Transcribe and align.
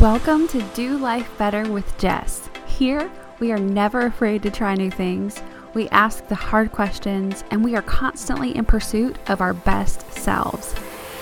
Welcome 0.00 0.48
to 0.48 0.62
Do 0.74 0.96
Life 0.96 1.30
Better 1.38 1.70
with 1.70 1.96
Jess. 1.98 2.48
Here, 2.66 3.10
we 3.38 3.52
are 3.52 3.58
never 3.58 4.06
afraid 4.06 4.42
to 4.42 4.50
try 4.50 4.74
new 4.74 4.90
things. 4.90 5.40
We 5.74 5.88
ask 5.90 6.26
the 6.26 6.34
hard 6.34 6.72
questions 6.72 7.44
and 7.50 7.62
we 7.62 7.76
are 7.76 7.82
constantly 7.82 8.56
in 8.56 8.64
pursuit 8.64 9.16
of 9.28 9.40
our 9.40 9.52
best 9.52 10.10
selves. 10.12 10.74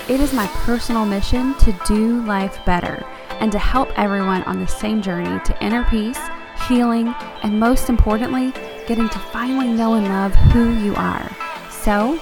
It 0.07 0.19
is 0.19 0.33
my 0.33 0.47
personal 0.65 1.05
mission 1.05 1.53
to 1.55 1.77
do 1.85 2.23
life 2.25 2.57
better 2.65 3.05
and 3.39 3.51
to 3.51 3.59
help 3.59 3.89
everyone 3.99 4.43
on 4.43 4.59
the 4.59 4.67
same 4.67 5.01
journey 5.01 5.39
to 5.43 5.63
inner 5.63 5.83
peace, 5.89 6.19
healing, 6.67 7.13
and 7.43 7.59
most 7.59 7.89
importantly, 7.89 8.51
getting 8.87 9.09
to 9.09 9.19
finally 9.19 9.67
know 9.67 9.95
and 9.95 10.07
love 10.07 10.33
who 10.33 10.71
you 10.79 10.95
are. 10.95 11.29
So, 11.69 12.19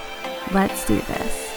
let's 0.52 0.84
do 0.84 0.96
this. 0.96 1.49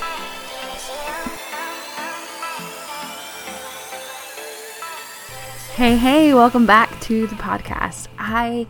Hey, 5.84 5.98
hey, 5.98 6.34
welcome 6.34 6.66
back 6.66 6.98
to 7.02 7.28
the 7.28 7.36
podcast. 7.36 8.08
I 8.18 8.68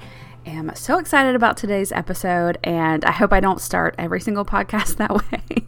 am 0.47 0.71
so 0.73 0.97
excited 0.97 1.35
about 1.35 1.57
today's 1.57 1.91
episode 1.91 2.57
and 2.63 3.05
I 3.05 3.11
hope 3.11 3.31
I 3.31 3.39
don't 3.39 3.61
start 3.61 3.93
every 3.99 4.19
single 4.19 4.43
podcast 4.55 4.95
that 4.95 5.11
way. 5.11 5.67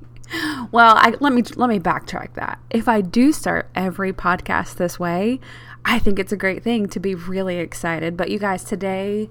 well, 0.72 0.96
I, 0.98 1.14
let 1.20 1.34
me 1.34 1.44
let 1.56 1.70
me 1.70 1.80
backtrack 1.80 2.34
that. 2.34 2.58
If 2.72 2.88
I 2.88 3.02
do 3.02 3.32
start 3.32 3.70
every 3.76 4.12
podcast 4.12 4.78
this 4.78 5.00
way, 5.00 5.40
I 5.86 6.00
think 6.00 6.18
it's 6.18 6.32
a 6.32 6.36
great 6.36 6.64
thing 6.64 6.88
to 6.88 7.00
be 7.00 7.14
really 7.14 7.58
excited. 7.58 8.18
But 8.18 8.32
you 8.32 8.40
guys, 8.40 8.64
today 8.64 9.30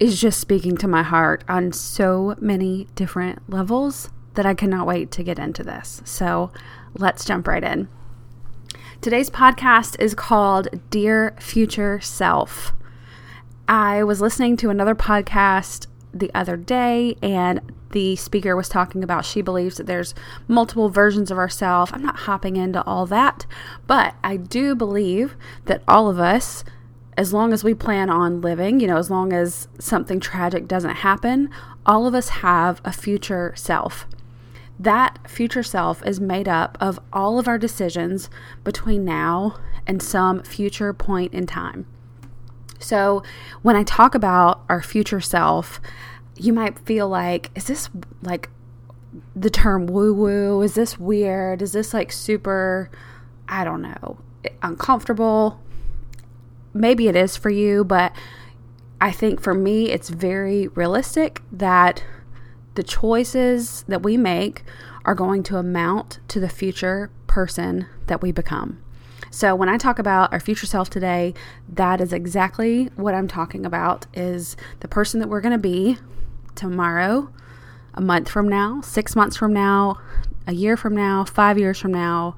is 0.00 0.20
just 0.20 0.40
speaking 0.40 0.76
to 0.78 0.88
my 0.88 1.04
heart 1.04 1.44
on 1.48 1.70
so 1.70 2.34
many 2.40 2.88
different 2.96 3.48
levels 3.48 4.10
that 4.34 4.44
I 4.44 4.54
cannot 4.54 4.88
wait 4.88 5.12
to 5.12 5.22
get 5.22 5.38
into 5.38 5.62
this. 5.62 6.02
So, 6.04 6.50
let's 6.94 7.24
jump 7.24 7.46
right 7.46 7.62
in. 7.62 7.86
Today's 9.04 9.28
podcast 9.28 10.00
is 10.00 10.14
called 10.14 10.68
Dear 10.88 11.36
Future 11.38 12.00
Self. 12.00 12.72
I 13.68 14.02
was 14.02 14.22
listening 14.22 14.56
to 14.56 14.70
another 14.70 14.94
podcast 14.94 15.88
the 16.14 16.30
other 16.34 16.56
day, 16.56 17.14
and 17.20 17.60
the 17.90 18.16
speaker 18.16 18.56
was 18.56 18.70
talking 18.70 19.04
about 19.04 19.26
she 19.26 19.42
believes 19.42 19.76
that 19.76 19.86
there's 19.86 20.14
multiple 20.48 20.88
versions 20.88 21.30
of 21.30 21.36
ourselves. 21.36 21.92
I'm 21.92 22.02
not 22.02 22.20
hopping 22.20 22.56
into 22.56 22.82
all 22.84 23.04
that, 23.04 23.44
but 23.86 24.14
I 24.24 24.38
do 24.38 24.74
believe 24.74 25.36
that 25.66 25.82
all 25.86 26.08
of 26.08 26.18
us, 26.18 26.64
as 27.18 27.34
long 27.34 27.52
as 27.52 27.62
we 27.62 27.74
plan 27.74 28.08
on 28.08 28.40
living, 28.40 28.80
you 28.80 28.86
know, 28.86 28.96
as 28.96 29.10
long 29.10 29.34
as 29.34 29.68
something 29.78 30.18
tragic 30.18 30.66
doesn't 30.66 30.96
happen, 30.96 31.50
all 31.84 32.06
of 32.06 32.14
us 32.14 32.30
have 32.30 32.80
a 32.86 32.90
future 32.90 33.52
self. 33.54 34.06
That 34.78 35.30
future 35.30 35.62
self 35.62 36.04
is 36.04 36.20
made 36.20 36.48
up 36.48 36.76
of 36.80 36.98
all 37.12 37.38
of 37.38 37.46
our 37.46 37.58
decisions 37.58 38.28
between 38.64 39.04
now 39.04 39.56
and 39.86 40.02
some 40.02 40.42
future 40.42 40.92
point 40.92 41.32
in 41.32 41.46
time. 41.46 41.86
So, 42.78 43.22
when 43.62 43.76
I 43.76 43.84
talk 43.84 44.14
about 44.14 44.62
our 44.68 44.82
future 44.82 45.20
self, 45.20 45.80
you 46.36 46.52
might 46.52 46.78
feel 46.80 47.08
like, 47.08 47.50
is 47.54 47.64
this 47.66 47.88
like 48.22 48.50
the 49.36 49.50
term 49.50 49.86
woo 49.86 50.12
woo? 50.12 50.60
Is 50.62 50.74
this 50.74 50.98
weird? 50.98 51.62
Is 51.62 51.72
this 51.72 51.94
like 51.94 52.10
super, 52.10 52.90
I 53.48 53.64
don't 53.64 53.82
know, 53.82 54.18
uncomfortable? 54.62 55.60
Maybe 56.72 57.06
it 57.06 57.14
is 57.14 57.36
for 57.36 57.50
you, 57.50 57.84
but 57.84 58.12
I 59.00 59.12
think 59.12 59.40
for 59.40 59.54
me, 59.54 59.90
it's 59.90 60.08
very 60.08 60.68
realistic 60.68 61.42
that 61.52 62.02
the 62.74 62.82
choices 62.82 63.84
that 63.88 64.02
we 64.02 64.16
make 64.16 64.64
are 65.04 65.14
going 65.14 65.42
to 65.44 65.58
amount 65.58 66.18
to 66.28 66.40
the 66.40 66.48
future 66.48 67.10
person 67.26 67.86
that 68.06 68.22
we 68.22 68.32
become. 68.32 68.82
So 69.30 69.54
when 69.54 69.68
I 69.68 69.78
talk 69.78 69.98
about 69.98 70.32
our 70.32 70.38
future 70.38 70.66
self 70.66 70.90
today, 70.90 71.34
that 71.68 72.00
is 72.00 72.12
exactly 72.12 72.84
what 72.94 73.14
I'm 73.14 73.26
talking 73.26 73.66
about 73.66 74.06
is 74.14 74.56
the 74.80 74.88
person 74.88 75.18
that 75.20 75.28
we're 75.28 75.40
going 75.40 75.52
to 75.52 75.58
be 75.58 75.98
tomorrow, 76.54 77.30
a 77.94 78.00
month 78.00 78.28
from 78.28 78.48
now, 78.48 78.80
6 78.80 79.16
months 79.16 79.36
from 79.36 79.52
now, 79.52 80.00
a 80.46 80.52
year 80.52 80.76
from 80.76 80.94
now, 80.94 81.24
5 81.24 81.58
years 81.58 81.80
from 81.80 81.92
now. 81.92 82.36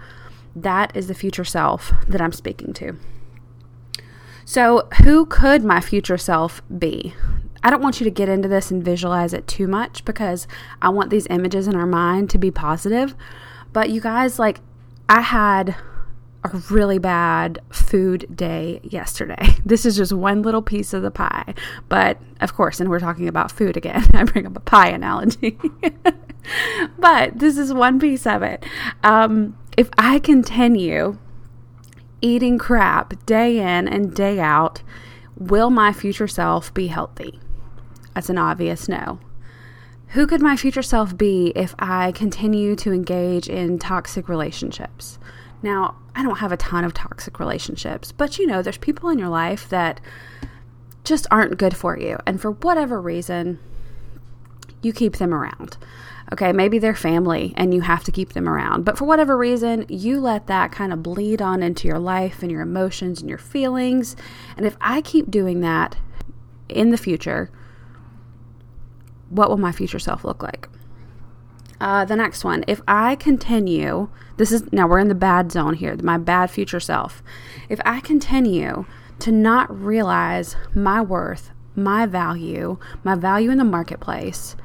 That 0.54 0.96
is 0.96 1.06
the 1.06 1.14
future 1.14 1.44
self 1.44 1.92
that 2.08 2.22
I'm 2.22 2.32
speaking 2.32 2.72
to. 2.74 2.96
So, 4.46 4.88
who 5.02 5.26
could 5.26 5.64
my 5.64 5.80
future 5.80 6.16
self 6.16 6.62
be? 6.78 7.14
I 7.66 7.70
don't 7.70 7.82
want 7.82 7.98
you 7.98 8.04
to 8.04 8.12
get 8.12 8.28
into 8.28 8.46
this 8.46 8.70
and 8.70 8.80
visualize 8.80 9.32
it 9.32 9.48
too 9.48 9.66
much 9.66 10.04
because 10.04 10.46
I 10.80 10.88
want 10.90 11.10
these 11.10 11.26
images 11.30 11.66
in 11.66 11.74
our 11.74 11.84
mind 11.84 12.30
to 12.30 12.38
be 12.38 12.52
positive. 12.52 13.16
But 13.72 13.90
you 13.90 14.00
guys, 14.00 14.38
like, 14.38 14.60
I 15.08 15.20
had 15.20 15.74
a 16.44 16.50
really 16.70 17.00
bad 17.00 17.58
food 17.70 18.24
day 18.32 18.78
yesterday. 18.84 19.56
This 19.66 19.84
is 19.84 19.96
just 19.96 20.12
one 20.12 20.42
little 20.42 20.62
piece 20.62 20.92
of 20.92 21.02
the 21.02 21.10
pie. 21.10 21.54
But 21.88 22.20
of 22.40 22.54
course, 22.54 22.78
and 22.78 22.88
we're 22.88 23.00
talking 23.00 23.26
about 23.26 23.50
food 23.50 23.76
again, 23.76 24.06
I 24.14 24.22
bring 24.22 24.46
up 24.46 24.56
a 24.56 24.60
pie 24.60 24.90
analogy. 24.90 25.58
but 27.00 27.36
this 27.36 27.58
is 27.58 27.74
one 27.74 27.98
piece 27.98 28.28
of 28.28 28.44
it. 28.44 28.64
Um, 29.02 29.58
if 29.76 29.90
I 29.98 30.20
continue 30.20 31.18
eating 32.20 32.58
crap 32.58 33.26
day 33.26 33.58
in 33.58 33.88
and 33.88 34.14
day 34.14 34.38
out, 34.38 34.84
will 35.36 35.70
my 35.70 35.92
future 35.92 36.28
self 36.28 36.72
be 36.72 36.86
healthy? 36.86 37.40
That's 38.16 38.30
an 38.30 38.38
obvious 38.38 38.88
no. 38.88 39.20
Who 40.08 40.26
could 40.26 40.40
my 40.40 40.56
future 40.56 40.82
self 40.82 41.18
be 41.18 41.52
if 41.54 41.74
I 41.78 42.12
continue 42.12 42.74
to 42.76 42.90
engage 42.90 43.46
in 43.46 43.78
toxic 43.78 44.26
relationships? 44.26 45.18
Now, 45.62 45.96
I 46.14 46.22
don't 46.22 46.38
have 46.38 46.50
a 46.50 46.56
ton 46.56 46.84
of 46.84 46.94
toxic 46.94 47.38
relationships, 47.38 48.12
but 48.12 48.38
you 48.38 48.46
know, 48.46 48.62
there's 48.62 48.78
people 48.78 49.10
in 49.10 49.18
your 49.18 49.28
life 49.28 49.68
that 49.68 50.00
just 51.04 51.26
aren't 51.30 51.58
good 51.58 51.76
for 51.76 51.98
you. 51.98 52.18
And 52.26 52.40
for 52.40 52.52
whatever 52.52 53.02
reason, 53.02 53.58
you 54.80 54.94
keep 54.94 55.16
them 55.18 55.34
around. 55.34 55.76
Okay, 56.32 56.52
maybe 56.52 56.78
they're 56.78 56.94
family 56.94 57.52
and 57.54 57.74
you 57.74 57.82
have 57.82 58.02
to 58.04 58.12
keep 58.12 58.32
them 58.32 58.48
around. 58.48 58.86
But 58.86 58.96
for 58.96 59.04
whatever 59.04 59.36
reason, 59.36 59.84
you 59.90 60.20
let 60.20 60.46
that 60.46 60.72
kind 60.72 60.90
of 60.90 61.02
bleed 61.02 61.42
on 61.42 61.62
into 61.62 61.86
your 61.86 61.98
life 61.98 62.42
and 62.42 62.50
your 62.50 62.62
emotions 62.62 63.20
and 63.20 63.28
your 63.28 63.36
feelings. 63.36 64.16
And 64.56 64.64
if 64.64 64.78
I 64.80 65.02
keep 65.02 65.30
doing 65.30 65.60
that 65.60 65.98
in 66.70 66.88
the 66.92 66.96
future, 66.96 67.50
what 69.28 69.48
will 69.48 69.56
my 69.56 69.72
future 69.72 69.98
self 69.98 70.24
look 70.24 70.42
like? 70.42 70.68
Uh, 71.80 72.04
the 72.04 72.16
next 72.16 72.44
one, 72.44 72.64
if 72.66 72.80
I 72.88 73.16
continue, 73.16 74.08
this 74.38 74.50
is 74.50 74.72
now 74.72 74.88
we're 74.88 74.98
in 74.98 75.08
the 75.08 75.14
bad 75.14 75.52
zone 75.52 75.74
here, 75.74 75.96
my 76.02 76.16
bad 76.16 76.50
future 76.50 76.80
self. 76.80 77.22
If 77.68 77.80
I 77.84 78.00
continue 78.00 78.86
to 79.18 79.32
not 79.32 79.74
realize 79.78 80.56
my 80.74 81.00
worth, 81.00 81.50
my 81.74 82.06
value, 82.06 82.78
my 83.04 83.14
value 83.14 83.50
in 83.50 83.58
the 83.58 83.64
marketplace, 83.64 84.56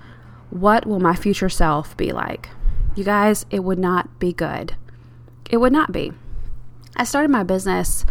what 0.50 0.86
will 0.86 1.00
my 1.00 1.16
future 1.16 1.50
self 1.50 1.96
be 1.98 2.12
like? 2.12 2.50
You 2.96 3.04
guys, 3.04 3.46
it 3.50 3.64
would 3.64 3.80
not 3.80 4.20
be 4.20 4.34
good. 4.34 4.76
It 5.50 5.58
would 5.58 5.74
not 5.74 5.92
be. 5.92 6.14
I 6.96 7.04
started 7.04 7.32
my 7.32 7.44
business 7.44 8.06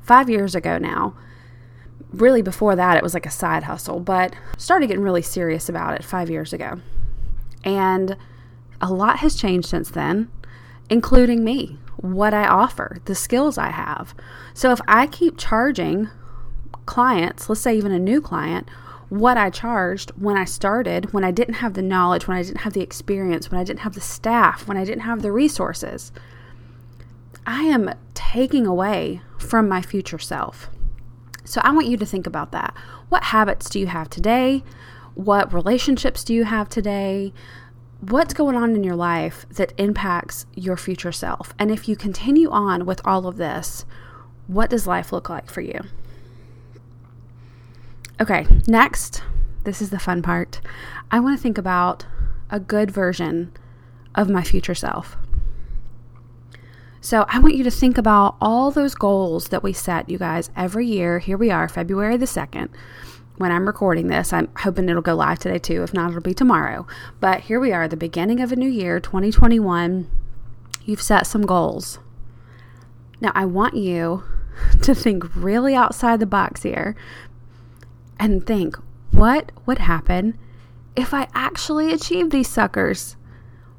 five 0.00 0.28
years 0.30 0.54
ago 0.54 0.78
now 0.78 1.14
really 2.12 2.42
before 2.42 2.76
that 2.76 2.96
it 2.96 3.02
was 3.02 3.14
like 3.14 3.26
a 3.26 3.30
side 3.30 3.64
hustle 3.64 4.00
but 4.00 4.34
started 4.58 4.88
getting 4.88 5.02
really 5.02 5.22
serious 5.22 5.68
about 5.68 5.94
it 5.94 6.04
five 6.04 6.30
years 6.30 6.52
ago. 6.52 6.80
And 7.64 8.16
a 8.80 8.92
lot 8.92 9.18
has 9.18 9.34
changed 9.36 9.68
since 9.68 9.90
then 9.90 10.30
including 10.88 11.44
me 11.44 11.78
what 11.98 12.34
i 12.34 12.46
offer 12.46 12.98
the 13.04 13.14
skills 13.14 13.58
i 13.58 13.70
have. 13.70 14.14
So 14.54 14.72
if 14.72 14.80
i 14.88 15.06
keep 15.06 15.38
charging 15.38 16.08
clients 16.86 17.48
let's 17.48 17.60
say 17.60 17.76
even 17.76 17.92
a 17.92 17.98
new 17.98 18.20
client 18.20 18.68
what 19.10 19.36
i 19.36 19.50
charged 19.50 20.10
when 20.12 20.36
i 20.36 20.44
started 20.44 21.12
when 21.12 21.24
i 21.24 21.30
didn't 21.30 21.54
have 21.54 21.74
the 21.74 21.82
knowledge 21.82 22.26
when 22.26 22.36
i 22.36 22.42
didn't 22.42 22.62
have 22.62 22.72
the 22.72 22.80
experience 22.80 23.50
when 23.50 23.60
i 23.60 23.64
didn't 23.64 23.80
have 23.80 23.94
the 23.94 24.00
staff 24.00 24.66
when 24.66 24.76
i 24.76 24.84
didn't 24.84 25.02
have 25.02 25.22
the 25.22 25.30
resources 25.30 26.10
i 27.46 27.62
am 27.62 27.92
taking 28.14 28.66
away 28.66 29.20
from 29.38 29.68
my 29.68 29.82
future 29.82 30.18
self 30.18 30.68
so 31.50 31.60
I 31.64 31.72
want 31.72 31.88
you 31.88 31.96
to 31.96 32.06
think 32.06 32.28
about 32.28 32.52
that. 32.52 32.76
What 33.08 33.24
habits 33.24 33.68
do 33.68 33.80
you 33.80 33.88
have 33.88 34.08
today? 34.08 34.62
What 35.14 35.52
relationships 35.52 36.22
do 36.22 36.32
you 36.32 36.44
have 36.44 36.68
today? 36.68 37.32
What's 37.98 38.34
going 38.34 38.54
on 38.54 38.76
in 38.76 38.84
your 38.84 38.94
life 38.94 39.46
that 39.50 39.72
impacts 39.76 40.46
your 40.54 40.76
future 40.76 41.10
self? 41.10 41.52
And 41.58 41.72
if 41.72 41.88
you 41.88 41.96
continue 41.96 42.48
on 42.50 42.86
with 42.86 43.00
all 43.04 43.26
of 43.26 43.36
this, 43.36 43.84
what 44.46 44.70
does 44.70 44.86
life 44.86 45.12
look 45.12 45.28
like 45.28 45.50
for 45.50 45.60
you? 45.60 45.80
Okay, 48.20 48.46
next, 48.68 49.24
this 49.64 49.82
is 49.82 49.90
the 49.90 49.98
fun 49.98 50.22
part. 50.22 50.60
I 51.10 51.18
want 51.18 51.36
to 51.36 51.42
think 51.42 51.58
about 51.58 52.06
a 52.48 52.60
good 52.60 52.92
version 52.92 53.52
of 54.14 54.30
my 54.30 54.44
future 54.44 54.76
self. 54.76 55.16
So 57.02 57.24
I 57.28 57.38
want 57.38 57.54
you 57.54 57.64
to 57.64 57.70
think 57.70 57.96
about 57.96 58.36
all 58.42 58.70
those 58.70 58.94
goals 58.94 59.48
that 59.48 59.62
we 59.62 59.72
set, 59.72 60.10
you 60.10 60.18
guys, 60.18 60.50
every 60.54 60.86
year. 60.86 61.18
Here 61.18 61.38
we 61.38 61.50
are, 61.50 61.66
February 61.66 62.18
the 62.18 62.26
2nd. 62.26 62.68
When 63.38 63.50
I'm 63.50 63.66
recording 63.66 64.08
this, 64.08 64.34
I'm 64.34 64.50
hoping 64.58 64.86
it'll 64.86 65.00
go 65.00 65.14
live 65.14 65.38
today 65.38 65.58
too. 65.58 65.82
If 65.82 65.94
not, 65.94 66.10
it'll 66.10 66.20
be 66.20 66.34
tomorrow. 66.34 66.86
But 67.18 67.40
here 67.42 67.58
we 67.58 67.72
are, 67.72 67.88
the 67.88 67.96
beginning 67.96 68.40
of 68.40 68.52
a 68.52 68.56
new 68.56 68.68
year, 68.68 69.00
2021. 69.00 70.10
You've 70.84 71.00
set 71.00 71.26
some 71.26 71.46
goals. 71.46 72.00
Now, 73.18 73.32
I 73.34 73.46
want 73.46 73.76
you 73.76 74.24
to 74.82 74.94
think 74.94 75.34
really 75.34 75.74
outside 75.74 76.20
the 76.20 76.26
box 76.26 76.64
here 76.64 76.94
and 78.18 78.46
think 78.46 78.76
what 79.10 79.52
would 79.64 79.78
happen 79.78 80.38
if 80.94 81.14
I 81.14 81.28
actually 81.34 81.94
achieved 81.94 82.30
these 82.30 82.48
suckers? 82.48 83.16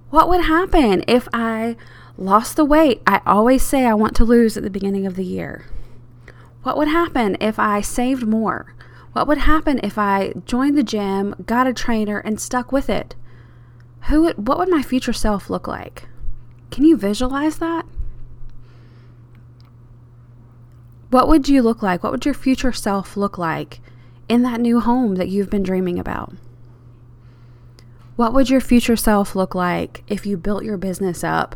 What 0.10 0.28
would 0.28 0.46
happen 0.46 1.04
if 1.08 1.28
I 1.32 1.78
lost 2.22 2.56
the 2.56 2.66
weight 2.66 3.02
I 3.08 3.22
always 3.26 3.64
say 3.64 3.86
I 3.86 3.94
want 3.94 4.16
to 4.18 4.26
lose 4.26 4.56
at 4.56 4.64
the 4.64 4.70
beginning 4.70 5.06
of 5.06 5.16
the 5.16 5.26
year? 5.26 5.66
What 6.64 6.78
would 6.78 6.88
happen 6.88 7.36
if 7.40 7.58
I 7.58 7.82
saved 7.82 8.28
more? 8.28 8.76
What 9.14 9.28
would 9.28 9.40
happen 9.40 9.80
if 9.84 9.98
I 9.98 10.34
joined 10.46 10.78
the 10.78 10.84
gym, 10.84 11.36
got 11.46 11.68
a 11.68 11.74
trainer, 11.74 12.20
and 12.20 12.40
stuck 12.40 12.72
with 12.72 12.90
it? 12.90 13.16
Who 14.08 14.22
would, 14.22 14.48
what 14.48 14.58
would 14.58 14.70
my 14.70 14.82
future 14.82 15.14
self 15.14 15.50
look 15.50 15.68
like? 15.68 16.08
Can 16.70 16.86
you 16.86 16.96
visualize 16.96 17.58
that? 17.58 17.86
What 21.10 21.28
would 21.28 21.50
you 21.50 21.62
look 21.62 21.82
like? 21.82 22.04
What 22.04 22.14
would 22.14 22.26
your 22.26 22.34
future 22.34 22.72
self 22.72 23.18
look 23.18 23.38
like 23.38 23.82
in 24.30 24.44
that 24.44 24.62
new 24.62 24.80
home 24.80 25.16
that 25.16 25.28
you've 25.28 25.50
been 25.50 25.64
dreaming 25.64 26.00
about? 26.00 26.34
What 28.16 28.34
would 28.34 28.50
your 28.50 28.62
future 28.62 28.96
self 28.96 29.36
look 29.36 29.54
like 29.56 30.04
if 30.08 30.26
you 30.26 30.38
built 30.38 30.64
your 30.64 30.78
business 30.78 31.24
up 31.24 31.56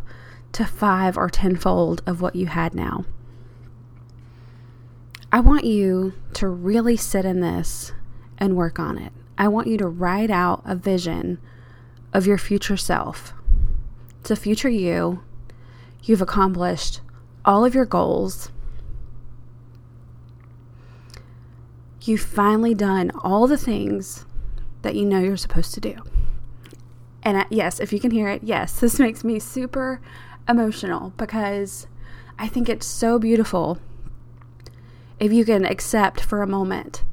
to 0.56 0.66
five 0.66 1.18
or 1.18 1.30
tenfold 1.30 2.02
of 2.06 2.22
what 2.22 2.36
you 2.36 2.46
had 2.46 2.74
now? 2.74 3.04
I 5.32 5.42
want 5.42 5.66
you 5.66 6.14
to 6.36 6.48
really 6.48 6.96
sit 6.96 7.26
in 7.26 7.42
this 7.42 7.92
and 8.38 8.56
work 8.56 8.80
on 8.80 8.98
it. 8.98 9.12
I 9.38 9.50
want 9.50 9.68
you 9.68 9.78
to 9.78 9.88
write 9.88 10.32
out 10.32 10.62
a 10.64 10.76
vision 10.76 11.40
of 12.14 12.26
your 12.26 12.38
future 12.38 12.78
self. 12.78 13.34
A 14.30 14.36
future 14.36 14.70
you. 14.70 15.22
You've 16.02 16.22
accomplished 16.22 17.02
all 17.44 17.66
of 17.66 17.76
your 17.76 17.86
goals. 17.86 18.50
You've 22.02 22.22
finally 22.22 22.74
done 22.74 23.12
all 23.24 23.46
the 23.46 23.58
things 23.58 24.26
that 24.84 24.96
you 24.96 25.06
know 25.06 25.20
you're 25.20 25.36
supposed 25.36 25.74
to 25.74 25.82
do. 25.82 25.96
And 27.24 27.46
yes, 27.50 27.80
if 27.80 27.92
you 27.92 28.00
can 28.00 28.12
hear 28.12 28.30
it, 28.30 28.44
yes, 28.44 28.80
this 28.80 29.00
makes 29.00 29.26
me 29.26 29.38
super 29.38 30.00
emotional 30.48 31.14
because 31.18 31.88
I 32.38 32.48
think 32.48 32.70
it's 32.70 32.86
so 32.86 33.20
beautiful 33.20 33.80
if 35.20 35.32
you 35.32 35.46
can 35.46 35.66
accept 35.66 36.22
for 36.22 36.42
a 36.42 36.48
moment 36.48 37.04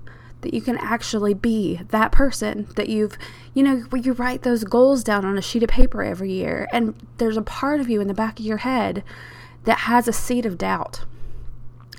that 0.40 0.52
you 0.52 0.60
can 0.60 0.76
actually 0.78 1.34
be 1.34 1.80
that 1.90 2.10
person 2.10 2.66
that 2.74 2.88
you've, 2.88 3.16
you 3.54 3.62
know, 3.62 3.84
you 3.94 4.12
write 4.12 4.42
those 4.42 4.64
goals 4.64 5.04
down 5.04 5.24
on 5.24 5.38
a 5.38 5.42
sheet 5.42 5.62
of 5.62 5.68
paper 5.68 6.02
every 6.02 6.32
year, 6.32 6.68
and 6.72 6.94
there's 7.18 7.36
a 7.36 7.42
part 7.42 7.78
of 7.78 7.88
you 7.88 8.00
in 8.00 8.08
the 8.08 8.14
back 8.14 8.40
of 8.40 8.44
your 8.44 8.56
head 8.58 9.04
that 9.64 9.78
has 9.80 10.08
a 10.08 10.12
seed 10.12 10.44
of 10.44 10.58
doubt. 10.58 11.04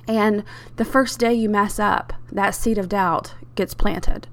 And 0.09 0.43
the 0.75 0.83
first 0.83 1.19
day 1.19 1.33
you 1.33 1.47
mess 1.47 1.79
up, 1.79 2.11
that 2.33 2.53
seed 2.53 2.77
of 2.77 2.89
doubt 2.89 3.35
gets 3.55 3.73
planted 3.73 4.27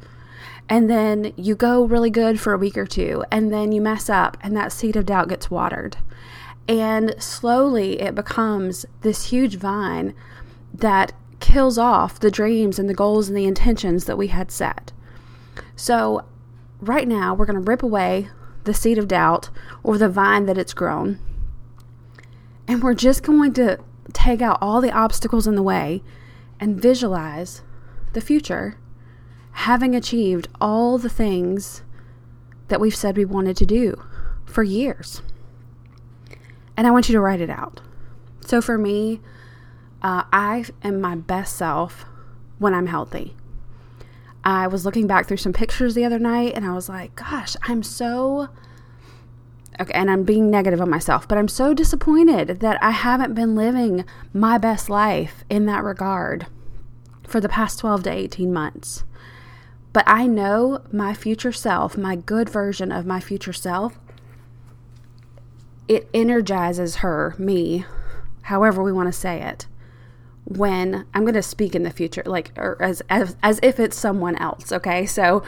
and 0.70 0.88
then 0.88 1.32
you 1.36 1.56
go 1.56 1.84
really 1.84 2.10
good 2.10 2.40
for 2.40 2.52
a 2.52 2.58
week 2.58 2.78
or 2.78 2.86
two, 2.86 3.24
and 3.32 3.52
then 3.52 3.72
you 3.72 3.80
mess 3.80 4.08
up, 4.08 4.36
and 4.40 4.56
that 4.56 4.70
seed 4.70 4.94
of 4.94 5.04
doubt 5.04 5.28
gets 5.28 5.50
watered. 5.50 5.96
And 6.70 7.16
slowly 7.18 8.00
it 8.00 8.14
becomes 8.14 8.86
this 9.00 9.24
huge 9.24 9.56
vine 9.56 10.14
that 10.72 11.12
kills 11.40 11.76
off 11.78 12.20
the 12.20 12.30
dreams 12.30 12.78
and 12.78 12.88
the 12.88 12.94
goals 12.94 13.26
and 13.26 13.36
the 13.36 13.44
intentions 13.44 14.04
that 14.04 14.16
we 14.16 14.28
had 14.28 14.52
set. 14.52 14.92
So, 15.74 16.24
right 16.80 17.08
now, 17.08 17.34
we're 17.34 17.46
going 17.46 17.60
to 17.60 17.68
rip 17.68 17.82
away 17.82 18.28
the 18.62 18.72
seed 18.72 18.98
of 18.98 19.08
doubt 19.08 19.50
or 19.82 19.98
the 19.98 20.08
vine 20.08 20.46
that 20.46 20.56
it's 20.56 20.72
grown. 20.72 21.18
And 22.68 22.80
we're 22.80 22.94
just 22.94 23.24
going 23.24 23.52
to 23.54 23.80
take 24.12 24.40
out 24.40 24.58
all 24.60 24.80
the 24.80 24.92
obstacles 24.92 25.48
in 25.48 25.56
the 25.56 25.64
way 25.64 26.04
and 26.60 26.80
visualize 26.80 27.62
the 28.12 28.20
future 28.20 28.76
having 29.50 29.96
achieved 29.96 30.46
all 30.60 30.98
the 30.98 31.08
things 31.08 31.82
that 32.68 32.80
we've 32.80 32.94
said 32.94 33.16
we 33.16 33.24
wanted 33.24 33.56
to 33.56 33.66
do 33.66 34.00
for 34.44 34.62
years. 34.62 35.20
And 36.80 36.86
I 36.86 36.92
want 36.92 37.10
you 37.10 37.12
to 37.12 37.20
write 37.20 37.42
it 37.42 37.50
out. 37.50 37.82
So 38.40 38.62
for 38.62 38.78
me, 38.78 39.20
uh, 40.00 40.22
I 40.32 40.64
am 40.82 40.98
my 40.98 41.14
best 41.14 41.56
self 41.56 42.06
when 42.58 42.72
I'm 42.72 42.86
healthy. 42.86 43.36
I 44.42 44.66
was 44.66 44.86
looking 44.86 45.06
back 45.06 45.28
through 45.28 45.36
some 45.36 45.52
pictures 45.52 45.94
the 45.94 46.06
other 46.06 46.18
night 46.18 46.54
and 46.54 46.64
I 46.64 46.72
was 46.72 46.88
like, 46.88 47.14
gosh, 47.16 47.54
I'm 47.64 47.82
so. 47.82 48.48
Okay, 49.78 49.92
and 49.92 50.10
I'm 50.10 50.24
being 50.24 50.50
negative 50.50 50.80
on 50.80 50.88
myself, 50.88 51.28
but 51.28 51.36
I'm 51.36 51.48
so 51.48 51.74
disappointed 51.74 52.60
that 52.60 52.82
I 52.82 52.92
haven't 52.92 53.34
been 53.34 53.54
living 53.54 54.06
my 54.32 54.56
best 54.56 54.88
life 54.88 55.44
in 55.50 55.66
that 55.66 55.84
regard 55.84 56.46
for 57.28 57.42
the 57.42 57.48
past 57.50 57.80
12 57.80 58.04
to 58.04 58.10
18 58.10 58.50
months. 58.50 59.04
But 59.92 60.04
I 60.06 60.26
know 60.26 60.80
my 60.90 61.12
future 61.12 61.52
self, 61.52 61.98
my 61.98 62.16
good 62.16 62.48
version 62.48 62.90
of 62.90 63.04
my 63.04 63.20
future 63.20 63.52
self, 63.52 63.98
it 65.90 66.08
energizes 66.14 66.96
her, 66.96 67.34
me, 67.36 67.84
however 68.42 68.80
we 68.80 68.92
want 68.92 69.08
to 69.08 69.12
say 69.12 69.42
it, 69.42 69.66
when 70.44 71.04
I'm 71.12 71.22
going 71.22 71.34
to 71.34 71.42
speak 71.42 71.74
in 71.74 71.82
the 71.82 71.90
future, 71.90 72.22
like, 72.24 72.52
or 72.56 72.80
as, 72.80 73.02
as, 73.10 73.36
as 73.42 73.58
if 73.60 73.80
it's 73.80 73.98
someone 73.98 74.36
else, 74.36 74.70
okay? 74.70 75.04
So 75.04 75.42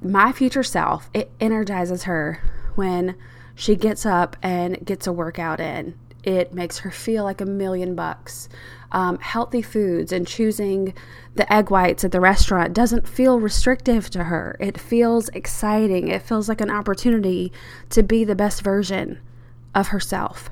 my 0.00 0.30
future 0.30 0.62
self, 0.62 1.10
it 1.12 1.32
energizes 1.40 2.04
her 2.04 2.40
when 2.76 3.16
she 3.56 3.74
gets 3.74 4.06
up 4.06 4.36
and 4.40 4.86
gets 4.86 5.08
a 5.08 5.12
workout 5.12 5.58
in. 5.58 5.98
It 6.22 6.54
makes 6.54 6.78
her 6.78 6.92
feel 6.92 7.24
like 7.24 7.40
a 7.40 7.44
million 7.44 7.96
bucks 7.96 8.48
um, 8.92 9.18
healthy 9.18 9.62
foods 9.62 10.12
and 10.12 10.28
choosing 10.28 10.94
the 11.34 11.52
egg 11.52 11.72
whites 11.72 12.04
at 12.04 12.12
the 12.12 12.20
restaurant 12.20 12.72
doesn't 12.72 13.08
feel 13.08 13.40
restrictive 13.40 14.10
to 14.10 14.24
her. 14.24 14.56
It 14.60 14.78
feels 14.78 15.28
exciting. 15.30 16.06
It 16.06 16.22
feels 16.22 16.48
like 16.48 16.60
an 16.60 16.70
opportunity 16.70 17.52
to 17.90 18.04
be 18.04 18.22
the 18.22 18.36
best 18.36 18.62
version 18.62 19.18
of 19.74 19.88
herself. 19.88 20.50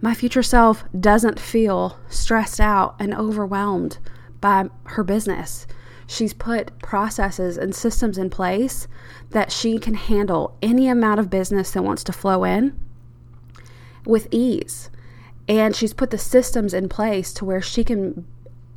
My 0.00 0.14
future 0.14 0.42
self 0.42 0.84
doesn't 0.98 1.40
feel 1.40 1.98
stressed 2.08 2.60
out 2.60 2.96
and 2.98 3.14
overwhelmed 3.14 3.98
by 4.40 4.68
her 4.84 5.02
business. 5.02 5.66
She's 6.06 6.32
put 6.32 6.78
processes 6.78 7.56
and 7.56 7.74
systems 7.74 8.18
in 8.18 8.30
place 8.30 8.86
that 9.30 9.50
she 9.50 9.78
can 9.78 9.94
handle 9.94 10.56
any 10.62 10.88
amount 10.88 11.20
of 11.20 11.30
business 11.30 11.72
that 11.72 11.82
wants 11.82 12.04
to 12.04 12.12
flow 12.12 12.44
in 12.44 12.78
with 14.04 14.28
ease. 14.30 14.90
And 15.48 15.74
she's 15.74 15.92
put 15.92 16.10
the 16.10 16.18
systems 16.18 16.74
in 16.74 16.88
place 16.88 17.32
to 17.34 17.44
where 17.44 17.62
she 17.62 17.82
can 17.82 18.26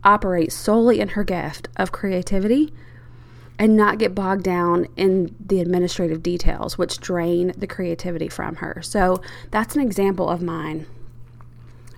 operate 0.04 0.52
solely 0.52 1.00
in 1.00 1.10
her 1.10 1.24
gift 1.24 1.68
of 1.75 1.92
creativity 1.92 2.74
and 3.60 3.75
not 3.75 4.00
get 4.00 4.16
bogged 4.16 4.44
down 4.44 4.88
in 4.96 5.36
the 5.46 5.60
administrative 5.60 6.24
details, 6.24 6.78
which 6.78 7.00
drain 7.00 7.54
the 7.58 7.68
creativity 7.68 8.30
from 8.30 8.56
her. 8.56 8.82
So 8.82 9.22
that's 9.51 9.75
an 9.75 9.82
example 9.82 10.30
of 10.30 10.42
mine. 10.42 10.88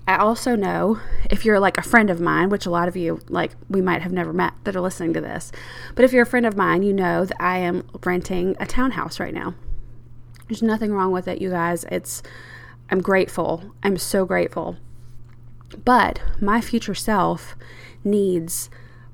I 0.08 0.18
also 0.18 0.56
know 0.56 1.00
if 1.30 1.46
you're 1.46 1.60
like 1.60 1.77
a 1.77 1.84
friend 1.84 2.10
of 2.10 2.20
mine, 2.20 2.50
which 2.50 2.65
a 2.65 2.72
lot 2.72 2.88
of 2.88 2.98
you 2.98 3.22
like 3.30 3.51
we 3.70 3.80
might 3.80 4.01
have 4.01 4.12
never 4.12 4.34
met 4.34 4.53
that 4.63 4.75
are 4.75 4.82
listening 4.82 5.13
to 5.13 5.22
this, 5.22 5.51
but 5.96 6.03
if 6.03 6.12
you're 6.12 6.24
a 6.24 6.25
friend 6.25 6.48
of 6.48 6.58
mine, 6.58 6.82
you 6.82 6.91
know 6.91 7.24
that 7.24 7.41
I 7.41 7.60
am 7.60 7.88
renting 8.03 8.56
a 8.60 8.65
townhouse 8.65 9.20
right 9.20 9.34
now. 9.34 9.53
There's 10.50 10.63
nothing 10.63 10.91
wrong 10.91 11.12
with 11.12 11.27
it, 11.27 11.39
you 11.39 11.51
guys. 11.51 11.86
It's 11.91 12.24
I'm 12.89 13.01
grateful. 13.01 13.72
I'm 13.84 13.98
so 13.98 14.25
grateful. 14.25 14.77
But 15.86 16.20
my 16.41 16.60
future 16.60 16.96
self 16.96 17.56
needs 18.03 18.72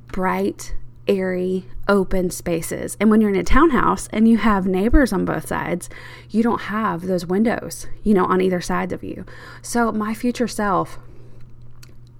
bright, 0.08 0.74
airy, 1.08 1.66
open 1.88 2.30
spaces. 2.30 2.98
And 3.00 3.10
when 3.10 3.22
you're 3.22 3.30
in 3.30 3.36
a 3.36 3.44
townhouse 3.44 4.08
and 4.12 4.28
you 4.28 4.38
have 4.38 4.68
neighbors 4.68 5.14
on 5.14 5.26
both 5.26 5.48
sides, 5.48 5.90
you 6.30 6.44
don't 6.44 6.62
have 6.62 7.04
those 7.04 7.26
windows, 7.26 7.88
you 8.04 8.14
know, 8.14 8.26
on 8.26 8.42
either 8.42 8.62
sides 8.62 8.94
of 8.94 9.04
you. 9.04 9.26
So 9.62 9.92
my 9.92 10.14
future 10.14 10.48
self 10.48 11.00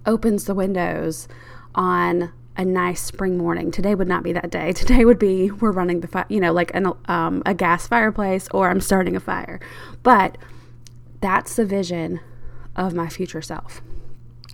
opens 0.06 0.44
the 0.44 0.54
windows 0.54 1.28
on 1.74 2.32
a 2.56 2.64
nice 2.64 3.00
spring 3.00 3.38
morning. 3.38 3.70
Today 3.70 3.94
would 3.94 4.08
not 4.08 4.22
be 4.22 4.32
that 4.32 4.50
day. 4.50 4.72
Today 4.74 5.04
would 5.04 5.18
be 5.18 5.50
we're 5.50 5.70
running 5.70 6.00
the 6.00 6.08
fire, 6.08 6.26
you 6.28 6.40
know, 6.40 6.52
like 6.52 6.74
an, 6.74 6.92
um, 7.06 7.42
a 7.46 7.54
gas 7.54 7.86
fireplace 7.86 8.48
or 8.52 8.68
I'm 8.68 8.80
starting 8.80 9.14
a 9.14 9.20
fire. 9.20 9.60
But 10.02 10.36
that's 11.20 11.56
the 11.56 11.64
vision 11.64 12.20
of 12.74 12.94
my 12.94 13.08
future 13.08 13.42
self. 13.42 13.80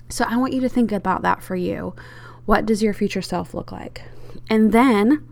So 0.09 0.25
I 0.29 0.37
want 0.37 0.53
you 0.53 0.61
to 0.61 0.69
think 0.69 0.93
about 0.93 1.23
that 1.23 1.43
for 1.43 1.57
you. 1.57 1.95
What 2.47 2.67
does 2.67 2.83
your 2.83 2.93
future 2.93 3.23
self 3.23 3.55
look 3.55 3.73
like? 3.73 4.03
And 4.49 4.73
then 4.73 5.27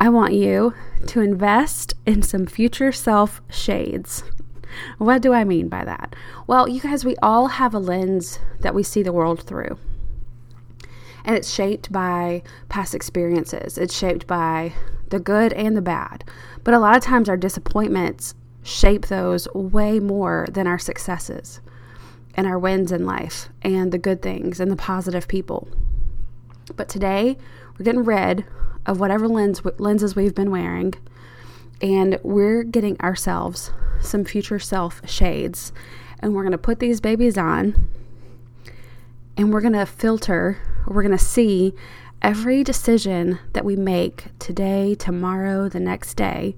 I 0.00 0.08
want 0.08 0.32
you 0.34 0.74
to 1.06 1.20
invest 1.20 1.94
in 2.06 2.22
some 2.22 2.46
future 2.46 2.92
self 2.92 3.40
shades. 3.50 4.24
What 4.98 5.22
do 5.22 5.32
I 5.32 5.44
mean 5.44 5.68
by 5.68 5.84
that? 5.84 6.16
Well, 6.46 6.68
you 6.68 6.80
guys, 6.80 7.04
we 7.04 7.14
all 7.22 7.46
have 7.46 7.74
a 7.74 7.78
lens 7.78 8.40
that 8.60 8.74
we 8.74 8.82
see 8.82 9.02
the 9.02 9.12
world 9.12 9.42
through. 9.42 9.78
And 11.24 11.36
it's 11.36 11.52
shaped 11.52 11.92
by 11.92 12.42
past 12.68 12.94
experiences, 12.94 13.78
it's 13.78 13.96
shaped 13.96 14.26
by 14.26 14.72
the 15.10 15.20
good 15.20 15.52
and 15.52 15.76
the 15.76 15.82
bad. 15.82 16.24
But 16.64 16.74
a 16.74 16.78
lot 16.78 16.96
of 16.96 17.02
times, 17.02 17.28
our 17.28 17.36
disappointments 17.36 18.34
shape 18.62 19.06
those 19.06 19.46
way 19.54 20.00
more 20.00 20.46
than 20.50 20.66
our 20.66 20.78
successes. 20.78 21.60
and 22.36 22.46
our 22.46 22.58
wins 22.58 22.90
in 22.90 23.06
life 23.06 23.48
and 23.62 23.92
the 23.92 23.98
good 23.98 24.20
things 24.20 24.58
and 24.58 24.70
the 24.70 24.76
positive 24.76 25.28
people. 25.28 25.68
But 26.76 26.88
today, 26.88 27.36
we're 27.78 27.84
getting 27.84 28.04
rid 28.04 28.44
of 28.86 29.00
whatever 29.00 29.28
lens 29.28 29.62
lenses 29.78 30.14
we've 30.14 30.34
been 30.34 30.50
wearing. 30.50 30.94
And 31.80 32.18
we're 32.22 32.62
getting 32.62 32.98
ourselves 33.00 33.72
some 34.00 34.24
future 34.24 34.58
self 34.58 35.00
shades. 35.08 35.72
And 36.20 36.34
we're 36.34 36.42
going 36.42 36.52
to 36.52 36.58
put 36.58 36.78
these 36.78 37.00
babies 37.00 37.36
on. 37.36 37.88
And 39.36 39.52
we're 39.52 39.60
going 39.60 39.72
to 39.72 39.86
filter, 39.86 40.58
we're 40.86 41.02
going 41.02 41.16
to 41.16 41.24
see 41.24 41.74
every 42.22 42.62
decision 42.62 43.38
that 43.52 43.64
we 43.64 43.76
make 43.76 44.26
today, 44.38 44.94
tomorrow, 44.94 45.68
the 45.68 45.80
next 45.80 46.14
day 46.14 46.56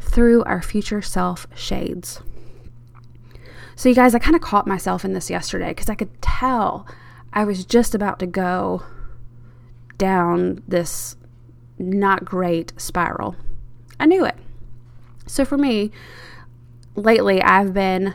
through 0.00 0.42
our 0.44 0.60
future 0.60 1.00
self 1.00 1.46
shades. 1.54 2.20
So, 3.76 3.88
you 3.88 3.94
guys, 3.94 4.14
I 4.14 4.18
kind 4.18 4.36
of 4.36 4.42
caught 4.42 4.66
myself 4.66 5.04
in 5.04 5.12
this 5.12 5.30
yesterday 5.30 5.68
because 5.68 5.88
I 5.88 5.94
could 5.94 6.20
tell 6.20 6.86
I 7.32 7.44
was 7.44 7.64
just 7.64 7.94
about 7.94 8.18
to 8.18 8.26
go 8.26 8.82
down 10.02 10.62
this 10.66 11.16
not 11.78 12.24
great 12.24 12.72
spiral. 12.76 13.36
I 14.00 14.06
knew 14.06 14.24
it. 14.24 14.34
So, 15.26 15.44
for 15.44 15.56
me, 15.56 15.92
lately, 16.96 17.40
I've 17.40 17.72
been 17.72 18.14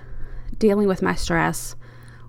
dealing 0.59 0.87
with 0.87 1.01
my 1.01 1.15
stress 1.15 1.75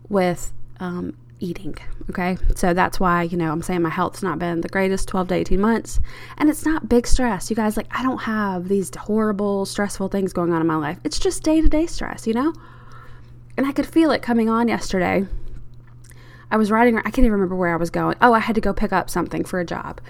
with 0.09 0.53
um, 0.79 1.17
eating. 1.41 1.77
Okay. 2.11 2.37
So 2.55 2.73
that's 2.73 3.01
why, 3.01 3.25
you 3.25 3.37
know, 3.37 3.51
I'm 3.51 3.63
saying 3.63 3.83
my 3.83 3.91
health's 3.91 4.23
not 4.23 4.39
been 4.39 4.61
the 4.61 4.69
greatest 4.69 5.09
12 5.09 5.29
to 5.29 5.35
18 5.35 5.61
months. 5.61 6.01
And 6.37 6.49
it's 6.49 6.65
not 6.65 6.89
big 6.89 7.07
stress. 7.07 7.51
You 7.51 7.57
guys, 7.57 7.77
like, 7.77 7.89
I 7.91 8.03
don't 8.03 8.19
have 8.19 8.69
these 8.69 8.91
horrible, 8.95 9.67
stressful 9.67 10.09
things 10.09 10.33
going 10.33 10.53
on 10.53 10.61
in 10.61 10.67
my 10.67 10.77
life. 10.77 10.99
It's 11.05 11.19
just 11.19 11.43
day 11.43 11.61
to 11.61 11.69
day 11.69 11.87
stress, 11.87 12.27
you 12.27 12.35
know? 12.35 12.55
And 13.57 13.67
I 13.67 13.73
could 13.73 13.87
feel 13.87 14.13
it 14.13 14.23
coming 14.23 14.49
on 14.49 14.69
yesterday. 14.69 15.27
I 16.51 16.57
was 16.57 16.71
riding, 16.71 16.99
I 16.99 17.03
can't 17.03 17.19
even 17.19 17.33
remember 17.33 17.57
where 17.57 17.73
I 17.73 17.77
was 17.77 17.91
going. 17.91 18.17
Oh, 18.21 18.33
I 18.33 18.39
had 18.39 18.55
to 18.55 18.61
go 18.61 18.73
pick 18.73 18.93
up 18.93 19.11
something 19.11 19.45
for 19.45 19.61
a 19.61 19.65
job. 19.65 20.01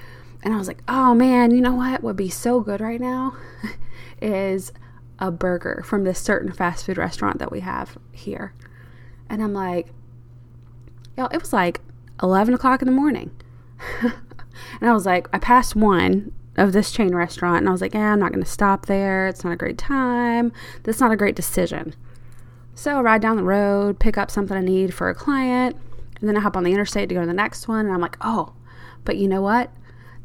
And 0.42 0.54
I 0.54 0.56
was 0.56 0.68
like, 0.68 0.82
oh 0.86 1.14
man, 1.14 1.50
you 1.50 1.60
know 1.60 1.74
what 1.74 2.02
would 2.02 2.16
be 2.16 2.28
so 2.28 2.60
good 2.60 2.80
right 2.80 3.00
now? 3.00 3.36
is 4.22 4.72
a 5.18 5.30
burger 5.30 5.82
from 5.84 6.04
this 6.04 6.18
certain 6.18 6.52
fast 6.52 6.86
food 6.86 6.98
restaurant 6.98 7.38
that 7.38 7.50
we 7.50 7.60
have 7.60 7.98
here. 8.12 8.54
And 9.28 9.42
I'm 9.42 9.52
like, 9.52 9.88
yo, 11.16 11.26
it 11.26 11.40
was 11.40 11.52
like 11.52 11.80
11 12.22 12.54
o'clock 12.54 12.82
in 12.82 12.86
the 12.86 12.92
morning. 12.92 13.30
and 14.02 14.88
I 14.88 14.92
was 14.92 15.06
like, 15.06 15.28
I 15.32 15.38
passed 15.38 15.74
one 15.74 16.32
of 16.56 16.72
this 16.72 16.90
chain 16.90 17.14
restaurant 17.14 17.58
and 17.58 17.68
I 17.68 17.72
was 17.72 17.80
like, 17.80 17.94
yeah, 17.94 18.12
I'm 18.12 18.20
not 18.20 18.32
going 18.32 18.44
to 18.44 18.50
stop 18.50 18.86
there. 18.86 19.26
It's 19.26 19.44
not 19.44 19.52
a 19.52 19.56
great 19.56 19.78
time. 19.78 20.52
That's 20.84 21.00
not 21.00 21.12
a 21.12 21.16
great 21.16 21.36
decision. 21.36 21.94
So 22.74 22.98
I 22.98 23.00
ride 23.00 23.22
down 23.22 23.36
the 23.36 23.42
road, 23.42 23.98
pick 23.98 24.16
up 24.16 24.30
something 24.30 24.56
I 24.56 24.60
need 24.60 24.94
for 24.94 25.08
a 25.08 25.14
client, 25.14 25.76
and 26.20 26.28
then 26.28 26.36
I 26.36 26.40
hop 26.40 26.56
on 26.56 26.64
the 26.64 26.72
interstate 26.72 27.08
to 27.08 27.14
go 27.14 27.20
to 27.20 27.26
the 27.26 27.32
next 27.32 27.68
one. 27.68 27.86
And 27.86 27.94
I'm 27.94 28.00
like, 28.00 28.16
oh, 28.20 28.52
but 29.04 29.16
you 29.16 29.28
know 29.28 29.42
what? 29.42 29.72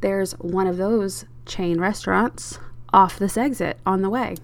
There's 0.02 0.34
one 0.34 0.68
of 0.68 0.78
those 0.78 1.26
chain 1.46 1.80
restaurants 1.80 2.60
off 2.92 3.20
this 3.20 3.38
exit 3.38 3.78
on 3.86 4.02
the 4.02 4.10
way. 4.10 4.36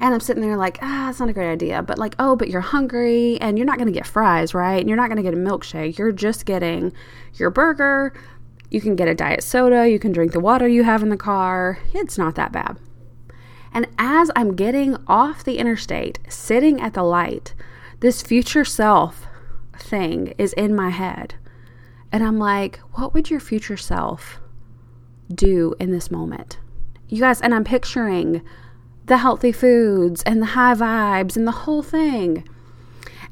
And 0.00 0.12
I'm 0.12 0.20
sitting 0.20 0.42
there 0.42 0.56
like, 0.56 0.78
ah, 0.82 1.10
it's 1.10 1.20
not 1.20 1.28
a 1.28 1.32
great 1.32 1.50
idea. 1.50 1.82
But 1.82 1.98
like, 1.98 2.14
oh, 2.18 2.36
but 2.36 2.50
you're 2.50 2.60
hungry 2.60 3.40
and 3.40 3.56
you're 3.56 3.66
not 3.66 3.78
going 3.78 3.86
to 3.86 3.92
get 3.92 4.06
fries, 4.06 4.52
right? 4.52 4.80
And 4.80 4.88
you're 4.88 4.96
not 4.96 5.08
going 5.08 5.16
to 5.16 5.22
get 5.22 5.34
a 5.34 5.36
milkshake. 5.36 5.96
You're 5.98 6.12
just 6.12 6.44
getting 6.44 6.92
your 7.34 7.50
burger. 7.50 8.12
You 8.70 8.80
can 8.80 8.96
get 8.96 9.08
a 9.08 9.14
diet 9.14 9.44
soda. 9.44 9.88
You 9.88 9.98
can 9.98 10.12
drink 10.12 10.32
the 10.32 10.40
water 10.40 10.66
you 10.66 10.82
have 10.82 11.02
in 11.02 11.08
the 11.08 11.16
car. 11.16 11.78
It's 11.92 12.18
not 12.18 12.34
that 12.34 12.50
bad. 12.50 12.76
And 13.72 13.86
as 13.98 14.30
I'm 14.36 14.54
getting 14.54 14.96
off 15.06 15.44
the 15.44 15.58
interstate, 15.58 16.18
sitting 16.28 16.80
at 16.80 16.94
the 16.94 17.02
light, 17.02 17.54
this 18.00 18.22
future 18.22 18.64
self 18.64 19.26
thing 19.80 20.34
is 20.38 20.52
in 20.54 20.74
my 20.74 20.90
head. 20.90 21.34
And 22.12 22.22
I'm 22.22 22.38
like, 22.38 22.78
what 22.92 23.14
would 23.14 23.30
your 23.30 23.40
future 23.40 23.76
self 23.76 24.40
do 25.32 25.74
in 25.80 25.90
this 25.90 26.10
moment? 26.10 26.58
You 27.08 27.20
guys, 27.20 27.40
and 27.40 27.54
I'm 27.54 27.64
picturing 27.64 28.42
the 29.06 29.18
healthy 29.18 29.52
foods 29.52 30.22
and 30.22 30.40
the 30.40 30.46
high 30.46 30.74
vibes 30.74 31.36
and 31.36 31.46
the 31.46 31.52
whole 31.52 31.82
thing. 31.82 32.48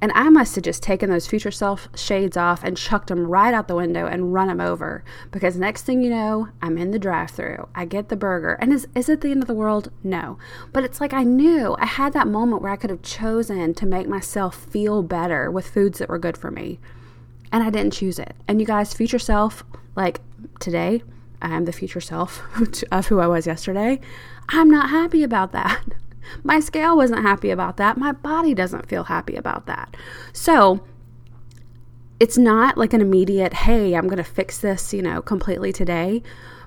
And 0.03 0.11
I 0.17 0.31
must 0.31 0.57
have 0.57 0.65
just 0.65 0.83
taken 0.83 1.11
those 1.11 1.29
future 1.29 1.53
self 1.53 1.89
shades 1.95 2.37
off 2.37 2.65
and 2.65 2.77
chucked 2.77 3.07
them 3.07 3.25
right 3.25 3.55
out 3.55 3.69
the 3.69 3.77
window 3.77 4.05
and 4.05 4.35
run 4.35 4.49
them 4.49 4.61
over. 4.61 5.05
Because 5.31 5.57
next 5.57 5.83
thing 5.83 6.03
you 6.03 6.11
know, 6.11 6.49
I'm 6.61 6.77
in 6.77 6.91
the 6.91 6.99
drive 6.99 7.31
through. 7.31 7.69
I 7.73 7.85
get 7.85 8.09
the 8.09 8.17
burger. 8.17 8.55
And 8.55 8.73
is, 8.73 8.89
is 8.97 9.09
it 9.09 9.21
the 9.21 9.31
end 9.31 9.43
of 9.43 9.47
the 9.47 9.55
world? 9.55 9.93
No. 10.03 10.39
But 10.73 10.83
it's 10.83 11.01
like 11.01 11.13
I 11.13 11.23
knew 11.23 11.77
I 11.79 11.87
had 11.87 12.15
that 12.15 12.27
moment 12.27 12.63
where 12.63 12.73
I 12.73 12.77
could 12.77 12.91
have 12.91 13.03
chosen 13.03 13.75
to 13.75 13.87
make 13.87 14.09
myself 14.09 14.57
feel 14.57 15.05
better 15.05 15.53
with 15.53 15.69
foods 15.69 16.01
that 16.01 16.09
were 16.09 16.19
good 16.19 16.37
for 16.37 16.51
me. 16.51 16.81
And 17.53 17.63
I 17.63 17.71
didn't 17.71 17.93
choose 17.93 18.19
it. 18.19 18.35
And 18.49 18.59
you 18.59 18.67
guys, 18.67 18.93
future 18.93 19.21
self, 19.21 19.63
like 19.95 20.21
today, 20.59 21.05
I 21.41 21.55
am 21.55 21.65
the 21.65 21.73
future 21.73 22.01
self 22.01 22.43
of 22.91 23.07
who 23.07 23.21
I 23.21 23.29
was 23.29 23.47
yesterday. 23.47 24.01
I'm 24.49 24.69
not 24.69 24.91
happy 24.91 25.23
about 25.23 25.53
that. 25.53 25.81
My 26.43 26.61
scale 26.61 26.97
wasn't 26.97 27.23
happy 27.23 27.51
about 27.51 27.77
that. 27.79 27.97
My 27.97 28.13
body 28.13 28.55
doesn't 28.55 28.89
feel 28.89 29.05
happy 29.05 29.37
about 29.37 29.67
that. 29.67 29.97
So, 30.33 30.85
it's 32.21 32.39
not 32.39 32.79
like 32.79 32.93
an 32.93 33.01
immediate, 33.01 33.53
hey, 33.53 33.95
I'm 33.95 34.07
going 34.07 34.17
to 34.19 34.25
fix 34.25 34.59
this, 34.59 34.95
you 34.95 35.03
know, 35.03 35.21
completely 35.21 35.73
today. 35.73 36.23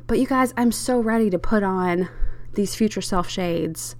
But 0.08 0.20
you 0.20 0.28
guys, 0.28 0.54
I'm 0.58 0.72
so 0.72 1.00
ready 1.00 1.30
to 1.30 1.40
put 1.40 1.64
on 1.64 2.10
these 2.54 2.76
future 2.76 3.02
self 3.02 3.30
shades 3.30 3.96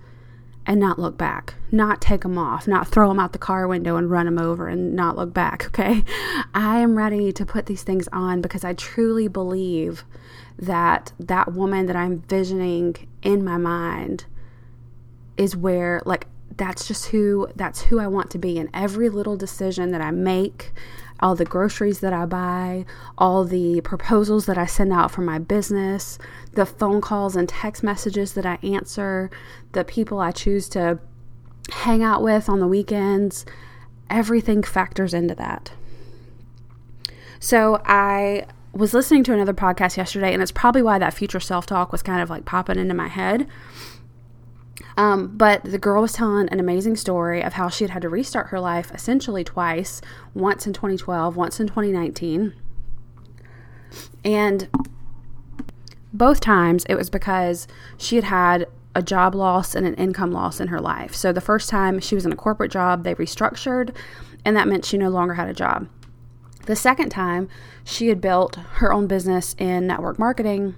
and 0.66 0.80
not 0.80 1.00
look 1.00 1.18
back, 1.18 1.56
not 1.72 2.02
take 2.02 2.22
them 2.22 2.38
off, 2.38 2.68
not 2.68 2.88
throw 2.88 3.08
them 3.08 3.20
out 3.20 3.34
the 3.34 3.40
car 3.40 3.68
window 3.68 3.98
and 3.98 4.10
run 4.10 4.26
them 4.26 4.40
over 4.40 4.68
and 4.68 4.96
not 4.96 5.16
look 5.16 5.34
back, 5.34 5.66
okay? 5.68 6.04
I 6.54 6.80
am 6.80 6.98
ready 6.98 7.32
to 7.32 7.46
put 7.46 7.68
these 7.68 7.84
things 7.84 8.10
on 8.12 8.42
because 8.42 8.64
I 8.64 8.74
truly 8.74 9.28
believe 9.28 10.04
that 10.58 11.14
that 11.20 11.54
woman 11.54 11.86
that 11.86 11.96
I'm 11.96 12.22
visioning 12.22 12.96
in 13.22 13.44
my 13.44 13.58
mind 13.58 14.26
is 15.38 15.56
where 15.56 16.02
like 16.06 16.28
that's 16.58 16.88
just 16.88 17.08
who 17.08 17.48
that's 17.56 17.82
who 17.84 18.00
I 18.00 18.08
want 18.08 18.32
to 18.32 18.38
be 18.38 18.58
in 18.58 18.70
every 18.74 19.10
little 19.10 19.36
decision 19.36 19.92
that 19.92 20.02
I 20.02 20.12
make 20.12 20.72
all 21.20 21.36
the 21.36 21.46
groceries 21.46 22.00
that 22.02 22.14
I 22.14 22.26
buy, 22.26 22.86
all 23.18 23.46
the 23.46 23.82
proposals 23.82 24.46
that 24.48 24.58
I 24.58 24.66
send 24.66 24.92
out 24.92 25.12
for 25.12 25.22
my 25.22 25.40
business, 25.40 26.18
the 26.54 26.66
phone 26.66 27.02
calls 27.02 27.36
and 27.36 27.48
text 27.48 27.84
messages 27.84 28.34
that 28.34 28.46
I 28.46 28.60
answer, 28.64 29.30
the 29.72 29.84
people 29.86 30.20
I 30.20 30.32
choose 30.32 30.68
to 30.70 31.00
hang 31.72 32.04
out 32.04 32.22
with 32.22 32.50
on 32.50 32.60
the 32.60 32.68
weekends, 32.68 33.46
everything 34.10 34.62
factors 34.62 35.14
into 35.14 35.36
that. 35.36 35.72
So 37.40 37.82
I 37.86 38.46
was 38.74 38.94
listening 38.94 39.24
to 39.26 39.34
another 39.34 39.54
podcast 39.54 39.98
yesterday, 39.98 40.34
and 40.34 40.42
it's 40.42 40.52
probably 40.52 40.82
why 40.82 41.00
that 41.00 41.14
future 41.14 41.40
self 41.40 41.66
talk 41.66 41.92
was 41.92 42.04
kind 42.04 42.22
of 42.22 42.30
like 42.30 42.46
popping 42.46 42.78
into 42.78 42.94
my 42.94 43.08
head. 43.08 43.48
Um, 44.98 45.36
but 45.38 45.64
the 45.64 45.78
girl 45.78 46.02
was 46.02 46.14
telling 46.14 46.50
an 46.50 46.60
amazing 46.60 46.96
story 46.96 47.42
of 47.42 47.54
how 47.54 47.70
she 47.70 47.84
had 47.84 47.92
had 47.92 48.02
to 48.02 48.10
restart 48.10 48.48
her 48.48 48.60
life 48.60 48.92
essentially 48.94 49.44
twice 49.44 50.02
once 50.34 50.68
in 50.68 50.74
2012, 50.74 51.36
once 51.36 51.60
in 51.60 51.68
2019. 51.68 52.54
And 54.24 54.68
both 56.14 56.40
times 56.40 56.86
it 56.90 56.96
was 56.96 57.10
because 57.10 57.68
she 57.98 58.16
had 58.16 58.26
had 58.26 58.68
a 58.96 59.02
job 59.02 59.36
loss 59.36 59.76
and 59.76 59.86
an 59.86 59.94
income 59.96 60.32
loss 60.32 60.62
in 60.62 60.70
her 60.70 60.80
life. 60.80 61.14
So 61.14 61.34
the 61.34 61.42
first 61.42 61.70
time 61.70 62.00
she 62.00 62.16
was 62.16 62.26
in 62.26 62.32
a 62.32 62.38
corporate 62.38 62.72
job, 62.72 63.04
they 63.04 63.14
restructured, 63.16 63.94
and 64.46 64.56
that 64.56 64.68
meant 64.68 64.86
she 64.86 64.98
no 64.98 65.10
longer 65.10 65.34
had 65.34 65.50
a 65.50 65.54
job. 65.54 65.90
The 66.66 66.76
second 66.76 67.10
time, 67.10 67.50
she 67.84 68.08
had 68.08 68.22
built 68.22 68.56
her 68.56 68.92
own 68.92 69.06
business 69.06 69.56
in 69.60 69.86
network 69.86 70.18
marketing, 70.18 70.76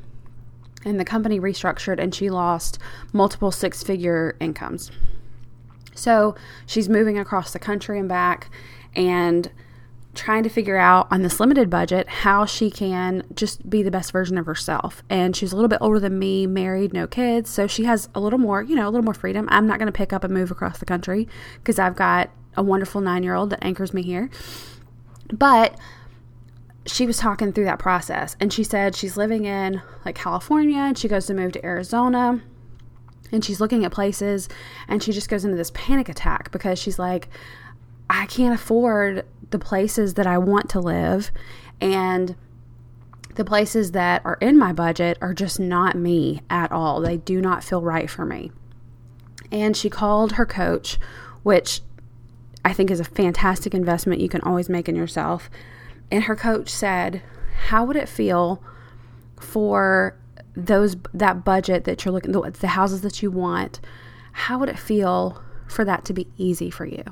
and 0.85 0.99
the 0.99 1.05
company 1.05 1.39
restructured, 1.39 1.99
and 1.99 2.13
she 2.13 2.29
lost 2.29 2.79
multiple 3.13 3.51
six 3.51 3.83
figure 3.83 4.35
incomes. 4.39 4.91
So 5.95 6.35
she's 6.65 6.87
moving 6.87 7.17
across 7.17 7.51
the 7.51 7.59
country 7.59 7.99
and 7.99 8.07
back 8.07 8.49
and 8.95 9.51
trying 10.17 10.43
to 10.43 10.49
figure 10.49 10.77
out 10.77 11.07
on 11.11 11.21
this 11.21 11.39
limited 11.39 11.69
budget 11.69 12.07
how 12.07 12.45
she 12.45 12.71
can 12.71 13.23
just 13.33 13.69
be 13.69 13.83
the 13.83 13.91
best 13.91 14.11
version 14.11 14.37
of 14.37 14.45
herself. 14.45 15.03
And 15.09 15.35
she's 15.35 15.53
a 15.53 15.55
little 15.55 15.69
bit 15.69 15.77
older 15.79 15.99
than 15.99 16.17
me, 16.19 16.47
married, 16.47 16.91
no 16.91 17.07
kids. 17.07 17.49
So 17.49 17.67
she 17.67 17.85
has 17.85 18.09
a 18.15 18.19
little 18.19 18.39
more, 18.39 18.61
you 18.61 18.75
know, 18.75 18.87
a 18.87 18.91
little 18.91 19.05
more 19.05 19.13
freedom. 19.13 19.47
I'm 19.49 19.67
not 19.67 19.79
going 19.79 19.87
to 19.87 19.91
pick 19.91 20.11
up 20.11 20.23
and 20.23 20.33
move 20.33 20.51
across 20.51 20.79
the 20.79 20.85
country 20.85 21.27
because 21.55 21.79
I've 21.79 21.95
got 21.95 22.31
a 22.55 22.63
wonderful 22.63 22.99
nine 22.99 23.23
year 23.23 23.35
old 23.35 23.51
that 23.51 23.63
anchors 23.63 23.93
me 23.93 24.01
here. 24.01 24.29
But 25.31 25.77
she 26.87 27.05
was 27.05 27.17
talking 27.17 27.51
through 27.51 27.65
that 27.65 27.79
process 27.79 28.35
and 28.39 28.51
she 28.51 28.63
said 28.63 28.95
she's 28.95 29.17
living 29.17 29.45
in 29.45 29.81
like 30.05 30.15
California 30.15 30.77
and 30.77 30.97
she 30.97 31.07
goes 31.07 31.25
to 31.25 31.33
move 31.33 31.51
to 31.51 31.65
Arizona 31.65 32.41
and 33.31 33.43
she's 33.43 33.59
looking 33.59 33.83
at 33.83 33.91
places 33.91 34.47
and 34.87 35.03
she 35.03 35.11
just 35.11 35.29
goes 35.29 35.43
into 35.43 35.57
this 35.57 35.71
panic 35.73 36.09
attack 36.09 36.51
because 36.51 36.79
she's 36.79 36.97
like 36.97 37.27
I 38.09 38.25
can't 38.27 38.55
afford 38.55 39.25
the 39.49 39.59
places 39.59 40.13
that 40.15 40.27
I 40.27 40.37
want 40.37 40.69
to 40.69 40.79
live 40.79 41.31
and 41.81 42.35
the 43.35 43.45
places 43.45 43.91
that 43.91 44.25
are 44.25 44.37
in 44.41 44.57
my 44.57 44.73
budget 44.73 45.17
are 45.21 45.33
just 45.33 45.59
not 45.59 45.95
me 45.95 46.41
at 46.49 46.71
all. 46.71 47.01
They 47.01 47.17
do 47.17 47.39
not 47.39 47.63
feel 47.63 47.81
right 47.81 48.09
for 48.09 48.25
me. 48.25 48.51
And 49.51 49.77
she 49.77 49.91
called 49.91 50.33
her 50.33 50.45
coach, 50.45 50.97
which 51.43 51.81
I 52.65 52.73
think 52.73 52.89
is 52.89 52.99
a 52.99 53.05
fantastic 53.05 53.75
investment 53.75 54.21
you 54.21 54.27
can 54.27 54.41
always 54.41 54.69
make 54.69 54.89
in 54.89 54.95
yourself. 54.95 55.51
And 56.11 56.23
her 56.23 56.35
coach 56.35 56.69
said, 56.69 57.21
How 57.67 57.85
would 57.85 57.95
it 57.95 58.09
feel 58.09 58.61
for 59.39 60.17
those 60.55 60.95
that 61.13 61.43
budget 61.45 61.83
that 61.83 62.03
you're 62.03 62.11
looking 62.11 62.31
the, 62.31 62.51
the 62.51 62.67
houses 62.67 63.01
that 63.01 63.21
you 63.21 63.31
want? 63.31 63.79
How 64.31 64.57
would 64.59 64.69
it 64.69 64.79
feel 64.79 65.41
for 65.67 65.83
that 65.85 66.05
to 66.05 66.13
be 66.13 66.27
easy 66.37 66.69
for 66.69 66.85
you? 66.85 67.03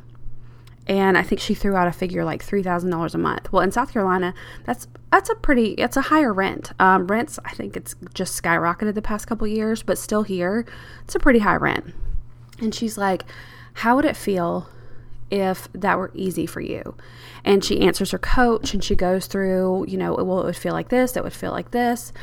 and 0.87 1.17
I 1.17 1.23
think 1.23 1.41
she 1.41 1.53
threw 1.53 1.75
out 1.75 1.87
a 1.87 1.91
figure 1.91 2.23
like 2.23 2.43
three 2.43 2.61
thousand 2.61 2.91
dollars 2.91 3.15
a 3.15 3.17
month. 3.17 3.51
Well, 3.51 3.63
in 3.63 3.71
South 3.71 3.91
Carolina, 3.91 4.33
that's 4.65 4.87
that's 5.11 5.29
a 5.29 5.35
pretty 5.35 5.71
it's 5.73 5.97
a 5.97 6.01
higher 6.01 6.33
rent. 6.33 6.71
Um, 6.79 7.07
rents, 7.07 7.39
I 7.43 7.51
think 7.51 7.75
it's 7.75 7.95
just 8.13 8.41
skyrocketed 8.41 8.93
the 8.93 9.01
past 9.01 9.27
couple 9.27 9.47
years, 9.47 9.81
but 9.81 9.97
still 9.97 10.23
here, 10.23 10.65
it's 11.03 11.15
a 11.15 11.19
pretty 11.19 11.39
high 11.39 11.55
rent. 11.55 11.93
And 12.59 12.73
she's 12.73 12.97
like, 12.97 13.23
"How 13.73 13.95
would 13.95 14.05
it 14.05 14.15
feel 14.15 14.69
if 15.31 15.67
that 15.73 15.97
were 15.97 16.11
easy 16.13 16.45
for 16.45 16.61
you?" 16.61 16.95
And 17.43 17.63
she 17.63 17.81
answers 17.81 18.11
her 18.11 18.17
coach, 18.17 18.73
and 18.73 18.83
she 18.83 18.95
goes 18.95 19.27
through, 19.27 19.85
you 19.87 19.97
know, 19.97 20.13
well, 20.13 20.41
it 20.41 20.45
would 20.45 20.55
feel 20.55 20.73
like 20.73 20.89
this, 20.89 21.15
it 21.15 21.23
would 21.23 21.33
feel 21.33 21.51
like 21.51 21.71
this. 21.71 22.13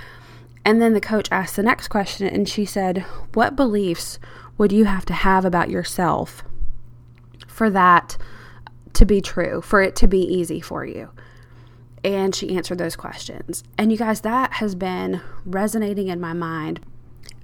And 0.65 0.81
then 0.81 0.93
the 0.93 1.01
coach 1.01 1.29
asked 1.33 1.57
the 1.57 1.63
next 1.63 1.89
question, 1.89 2.27
and 2.27 2.49
she 2.49 2.65
said, 2.65 3.05
"What 3.35 3.57
beliefs 3.57 4.19
would 4.59 4.73
you 4.73 4.85
have 4.85 5.05
to 5.07 5.15
have 5.15 5.45
about 5.45 5.71
yourself 5.71 6.45
for 7.47 7.71
that?" 7.71 8.17
to 8.95 9.07
be 9.07 9.21
true, 9.21 9.61
for 9.63 9.81
it 9.81 9.97
to 9.97 10.07
be 10.07 10.21
easy 10.21 10.61
for 10.61 10.85
you? 10.85 11.09
And 12.05 12.35
she 12.35 12.55
answered 12.57 12.79
those 12.79 12.97
questions. 12.97 13.65
And 13.79 13.91
you 13.91 13.99
guys, 13.99 14.21
that 14.21 14.55
has 14.55 14.75
been 14.75 15.21
resonating 15.45 16.09
in 16.09 16.21
my 16.21 16.33
mind. 16.33 16.81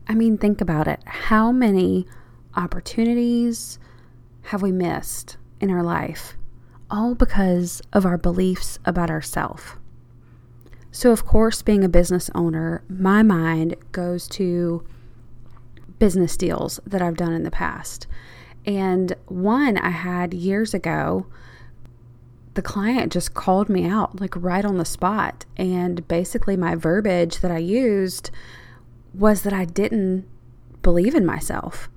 I 0.07 0.15
mean, 0.15 0.37
think 0.37 0.61
about 0.61 0.89
it. 0.89 1.01
How 1.07 1.53
many 1.53 2.07
opportunities 2.55 3.79
have 4.43 4.63
we 4.63 4.73
missed 4.73 5.37
in 5.61 5.71
our 5.71 5.83
life? 5.83 6.37
All 6.91 7.15
because 7.15 7.83
of 7.93 8.07
our 8.07 8.19
beliefs 8.19 8.79
about 8.85 9.11
ourselves. 9.11 9.63
So, 10.91 11.13
of 11.13 11.27
course, 11.27 11.63
being 11.63 11.85
a 11.85 11.89
business 11.89 12.31
owner, 12.35 12.83
my 12.89 13.23
mind 13.23 13.77
goes 13.93 14.27
to 14.29 14.85
business 15.99 16.37
deals 16.37 16.81
that 16.87 17.03
I've 17.03 17.17
done 17.17 17.33
in 17.33 17.43
the 17.43 17.51
past. 17.51 18.07
And 18.65 19.15
one 19.27 19.79
I 19.79 19.91
had 19.91 20.35
years 20.35 20.75
ago, 20.75 21.27
the 22.55 22.63
client 22.63 23.13
just 23.13 23.35
called 23.35 23.69
me 23.69 23.87
out 23.87 24.21
like 24.21 24.35
right 24.37 24.65
on 24.65 24.79
the 24.79 24.85
spot. 24.85 25.45
And 25.57 26.07
basically, 26.09 26.57
my 26.57 26.75
verbiage 26.75 27.41
that 27.41 27.51
I 27.51 27.59
used 27.59 28.31
was 29.15 29.43
that 29.43 29.53
I 29.53 29.65
didn't 29.65 30.27
believe 30.83 31.15
in 31.15 31.27
myself. 31.27 31.89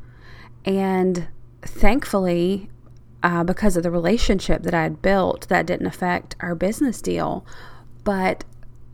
And 0.66 1.28
thankfully, 1.62 2.70
uh, 3.24 3.44
because 3.44 3.78
of 3.78 3.84
the 3.84 3.92
relationship 3.92 4.64
that 4.64 4.74
I 4.74 4.84
had 4.84 5.02
built, 5.02 5.48
that 5.50 5.66
didn't 5.66 5.88
affect 5.88 6.36
our 6.40 6.56
business 6.56 7.02
deal. 7.02 7.46
But 8.04 8.44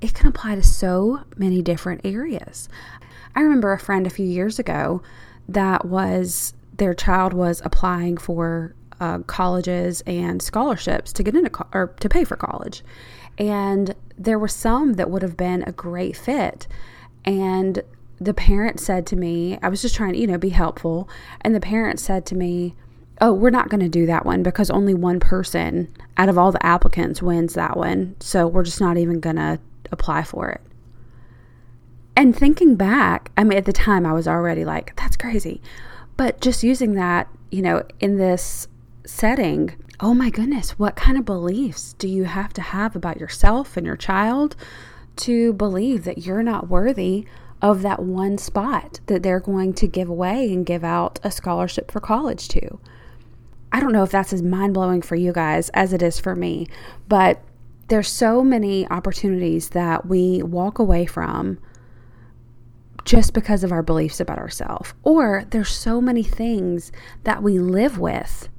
it 0.02 0.14
can 0.14 0.28
apply 0.28 0.56
to 0.56 0.64
so 0.64 1.24
many 1.38 1.62
different 1.62 2.02
areas. 2.04 2.70
I 3.36 3.42
remember 3.42 3.72
a 3.72 3.80
friend 3.80 4.06
a 4.06 4.12
few 4.12 4.26
years 4.26 4.60
ago 4.60 5.02
that 5.48 5.86
was 5.86 6.54
their 6.76 6.94
child 6.94 7.34
was 7.34 7.62
applying 7.64 8.18
for 8.18 8.76
uh, 9.00 9.20
colleges 9.20 10.02
and 10.06 10.42
scholarships 10.42 11.14
to 11.14 11.24
get 11.24 11.36
into 11.36 11.50
co- 11.50 11.68
or 11.74 11.96
to 12.00 12.10
pay 12.10 12.24
for 12.24 12.36
college, 12.36 12.84
and 13.38 13.96
there 14.18 14.40
were 14.40 14.48
some 14.48 14.94
that 14.94 15.10
would 15.10 15.22
have 15.22 15.38
been 15.38 15.64
a 15.64 15.72
great 15.72 16.18
fit, 16.18 16.68
and 17.26 17.84
the 18.20 18.34
parent 18.34 18.80
said 18.80 19.06
to 19.08 19.16
me, 19.16 19.60
I 19.62 19.70
was 19.70 19.82
just 19.82 19.96
trying 19.96 20.14
to 20.14 20.20
you 20.20 20.28
know 20.28 20.38
be 20.38 20.50
helpful, 20.50 21.08
and 21.42 21.54
the 21.54 21.60
parent 21.60 22.00
said 22.00 22.26
to 22.28 22.36
me, 22.36 22.76
"Oh, 23.20 23.34
we're 23.34 23.50
not 23.50 23.70
going 23.70 23.82
to 23.82 23.90
do 23.90 24.06
that 24.06 24.26
one 24.26 24.44
because 24.44 24.70
only 24.70 24.94
one 24.94 25.20
person 25.20 25.88
out 26.18 26.30
of 26.30 26.38
all 26.38 26.52
the 26.52 26.66
applicants 26.66 27.22
wins 27.22 27.54
that 27.54 27.78
one, 27.78 28.16
so 28.20 28.48
we're 28.48 28.64
just 28.64 28.82
not 28.82 28.98
even 28.98 29.20
going 29.20 29.38
to 29.38 29.60
apply 29.92 30.24
for 30.24 30.50
it." 30.50 30.62
And 32.18 32.36
thinking 32.36 32.76
back, 32.76 33.32
I 33.38 33.44
mean, 33.44 33.60
at 33.60 33.66
the 33.66 33.72
time 33.72 34.04
I 34.04 34.12
was 34.12 34.28
already 34.28 34.66
like, 34.66 34.96
that's 34.96 35.16
crazy. 35.16 35.62
But 36.18 36.42
just 36.42 36.64
using 36.64 36.96
that, 36.96 37.28
you 37.52 37.62
know, 37.62 37.84
in 38.00 38.18
this 38.18 38.68
setting, 39.06 39.76
oh 40.00 40.16
my 40.16 40.32
goodness, 40.32 40.80
what 40.80 40.96
kind 40.96 41.16
of 41.18 41.26
beliefs 41.26 41.94
do 41.94 42.08
you 42.08 42.24
have 42.24 42.54
to 42.54 42.62
have 42.62 42.96
about 42.96 43.20
yourself 43.20 43.78
and 43.78 43.86
your 43.86 43.96
child 43.96 44.56
to 45.18 45.54
believe 45.54 46.06
that 46.06 46.26
you're 46.26 46.42
not 46.42 46.70
worthy 46.70 47.28
of 47.62 47.84
that 47.84 48.02
one 48.02 48.40
spot 48.40 49.00
that 49.06 49.22
they're 49.22 49.40
going 49.40 49.74
to 49.74 49.88
give 49.88 50.10
away 50.10 50.52
and 50.52 50.66
give 50.66 50.84
out 50.84 51.20
a 51.24 51.30
scholarship 51.30 51.92
for 51.92 52.00
college 52.00 52.48
to? 52.48 52.80
I 53.72 53.80
don't 53.80 53.92
know 53.92 54.04
if 54.04 54.12
that's 54.12 54.34
as 54.34 54.42
mind 54.42 54.74
blowing 54.74 55.02
for 55.02 55.16
you 55.16 55.34
guys 55.34 55.70
as 55.70 55.94
it 55.94 56.02
is 56.02 56.20
for 56.20 56.36
me, 56.36 56.68
but 57.08 57.42
there's 57.90 58.10
so 58.10 58.44
many 58.44 58.88
opportunities 58.90 59.70
that 59.70 60.06
we 60.06 60.42
walk 60.44 60.80
away 60.80 61.06
from 61.06 61.60
just 63.06 63.34
because 63.34 63.64
of 63.64 63.72
our 63.72 63.82
beliefs 63.82 64.20
about 64.20 64.38
ourselves. 64.38 64.94
Or 65.04 65.46
there's 65.52 65.70
so 65.70 66.02
many 66.02 66.24
things 66.24 66.92
that 67.24 67.42
we 67.42 67.58
live 67.60 67.98
with 67.98 68.50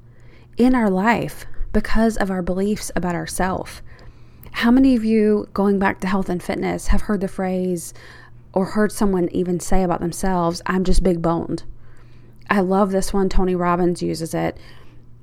in 0.57 0.75
our 0.75 0.88
life 0.88 1.44
because 1.73 2.16
of 2.16 2.31
our 2.31 2.40
beliefs 2.40 2.90
about 2.97 3.14
ourselves. 3.14 3.83
How 4.53 4.71
many 4.71 4.97
of 4.97 5.05
you, 5.05 5.49
going 5.53 5.79
back 5.79 6.01
to 6.01 6.07
health 6.07 6.31
and 6.31 6.42
fitness, 6.42 6.87
have 6.88 7.03
heard 7.03 7.21
the 7.21 7.29
phrase 7.29 7.92
or 8.55 8.64
heard 8.64 8.90
someone 8.90 9.29
even 9.33 9.61
say 9.61 9.83
about 9.83 10.01
themselves, 10.01 10.62
I'm 10.64 10.85
just 10.85 11.03
big 11.03 11.21
boned? 11.21 11.64
I 12.49 12.61
love 12.61 12.90
this 12.90 13.12
one. 13.12 13.29
Tony 13.29 13.55
Robbins 13.55 14.03
uses 14.03 14.33
it. 14.33 14.57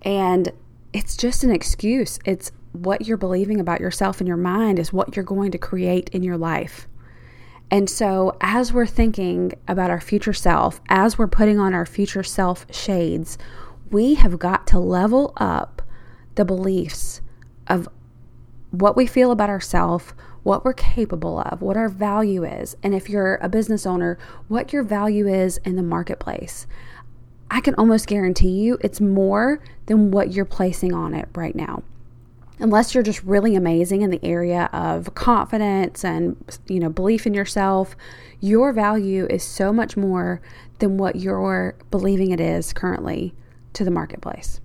And 0.06 0.52
it's 0.94 1.18
just 1.18 1.44
an 1.44 1.52
excuse. 1.52 2.20
It's 2.24 2.52
what 2.72 3.08
you're 3.08 3.18
believing 3.18 3.60
about 3.60 3.82
yourself 3.82 4.22
in 4.22 4.28
your 4.28 4.38
mind 4.38 4.80
is 4.80 4.94
what 4.94 5.16
you're 5.16 5.26
going 5.26 5.52
to 5.52 5.58
create 5.58 6.10
in 6.10 6.24
your 6.24 6.38
life. 6.38 6.88
And 7.72 7.90
so, 7.90 8.38
as 8.42 8.72
we're 8.72 8.86
thinking 8.86 9.54
about 9.68 9.90
our 9.90 10.00
future 10.00 10.34
self, 10.34 10.80
as 10.88 11.18
we're 11.18 11.28
putting 11.28 11.60
on 11.60 11.74
our 11.74 11.86
future 11.86 12.24
self 12.24 12.66
shades, 12.74 13.38
we 13.90 14.14
have 14.16 14.38
got 14.38 14.68
to 14.68 14.80
level 14.80 15.34
up 15.38 15.82
the 16.36 16.46
beliefs 16.46 17.22
of 17.68 17.90
what 18.72 18.96
we 18.96 19.08
feel 19.08 19.32
about 19.32 19.50
ourselves, 19.50 20.14
what 20.44 20.64
we're 20.64 20.74
capable 20.74 21.40
of, 21.40 21.62
what 21.62 21.76
our 21.76 21.90
value 21.90 22.44
is, 22.44 22.76
and 22.84 22.94
if 22.94 23.10
you're 23.10 23.36
a 23.38 23.50
business 23.50 23.86
owner, 23.86 24.20
what 24.48 24.72
your 24.72 24.84
value 24.84 25.28
is 25.28 25.58
in 25.66 25.76
the 25.76 25.84
marketplace. 25.84 26.68
I 27.50 27.62
can 27.62 27.76
almost 27.76 28.08
guarantee 28.08 28.50
you 28.50 28.78
it's 28.82 29.00
more 29.00 29.60
than 29.86 30.12
what 30.12 30.34
you're 30.34 30.46
placing 30.46 30.94
on 30.94 31.14
it 31.14 31.30
right 31.36 31.56
now. 31.56 31.84
Unless 32.60 32.94
you're 32.94 33.04
just 33.04 33.22
really 33.24 33.56
amazing 33.56 34.02
in 34.02 34.10
the 34.10 34.24
area 34.24 34.70
of 34.72 35.14
confidence 35.14 36.06
and 36.06 36.38
you 36.68 36.80
know 36.80 36.90
belief 36.90 37.28
in 37.28 37.34
yourself 37.34 37.96
your 38.40 38.72
value 38.72 39.28
is 39.30 39.44
so 39.44 39.74
much 39.74 39.98
more 39.98 40.42
than 40.80 40.98
what 40.98 41.16
you're 41.16 41.76
believing 41.92 42.32
it 42.32 42.40
is 42.40 42.74
currently 42.74 43.34
to 43.74 43.84
the 43.84 43.92
marketplace. 43.92 44.62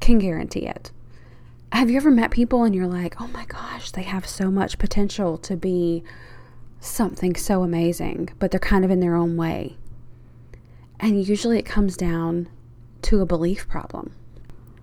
Can 0.00 0.18
guarantee 0.18 0.66
it. 0.66 0.90
Have 1.72 1.90
you 1.90 1.96
ever 1.96 2.10
met 2.10 2.30
people 2.30 2.64
and 2.64 2.74
you're 2.74 2.86
like 2.86 3.20
oh 3.20 3.28
my 3.28 3.44
gosh 3.44 3.92
they 3.92 4.02
have 4.02 4.26
so 4.26 4.50
much 4.50 4.78
potential 4.78 5.38
to 5.38 5.56
be 5.56 6.02
something 6.80 7.36
so 7.36 7.62
amazing 7.62 8.30
but 8.38 8.50
they're 8.50 8.58
kind 8.58 8.84
of 8.84 8.90
in 8.90 9.00
their 9.00 9.14
own 9.14 9.36
way 9.36 9.76
and 11.00 11.26
usually 11.26 11.58
it 11.58 11.66
comes 11.66 11.96
down 11.96 12.48
to 13.02 13.20
a 13.20 13.26
belief 13.26 13.66
problem 13.68 14.14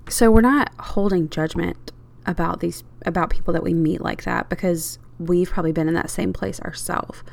so 0.10 0.32
we're 0.32 0.42
not 0.42 0.72
holding 0.80 1.30
judgment 1.30 1.92
about 2.26 2.60
these 2.60 2.84
about 3.06 3.30
people 3.30 3.54
that 3.54 3.64
we 3.64 3.74
meet 3.74 4.02
like 4.02 4.24
that 4.24 4.50
because 4.50 5.00
we've 5.18 5.50
probably 5.50 5.72
been 5.72 5.88
in 5.88 5.94
that 5.96 6.10
same 6.10 6.34
place 6.34 6.60
ourselves. 6.60 7.24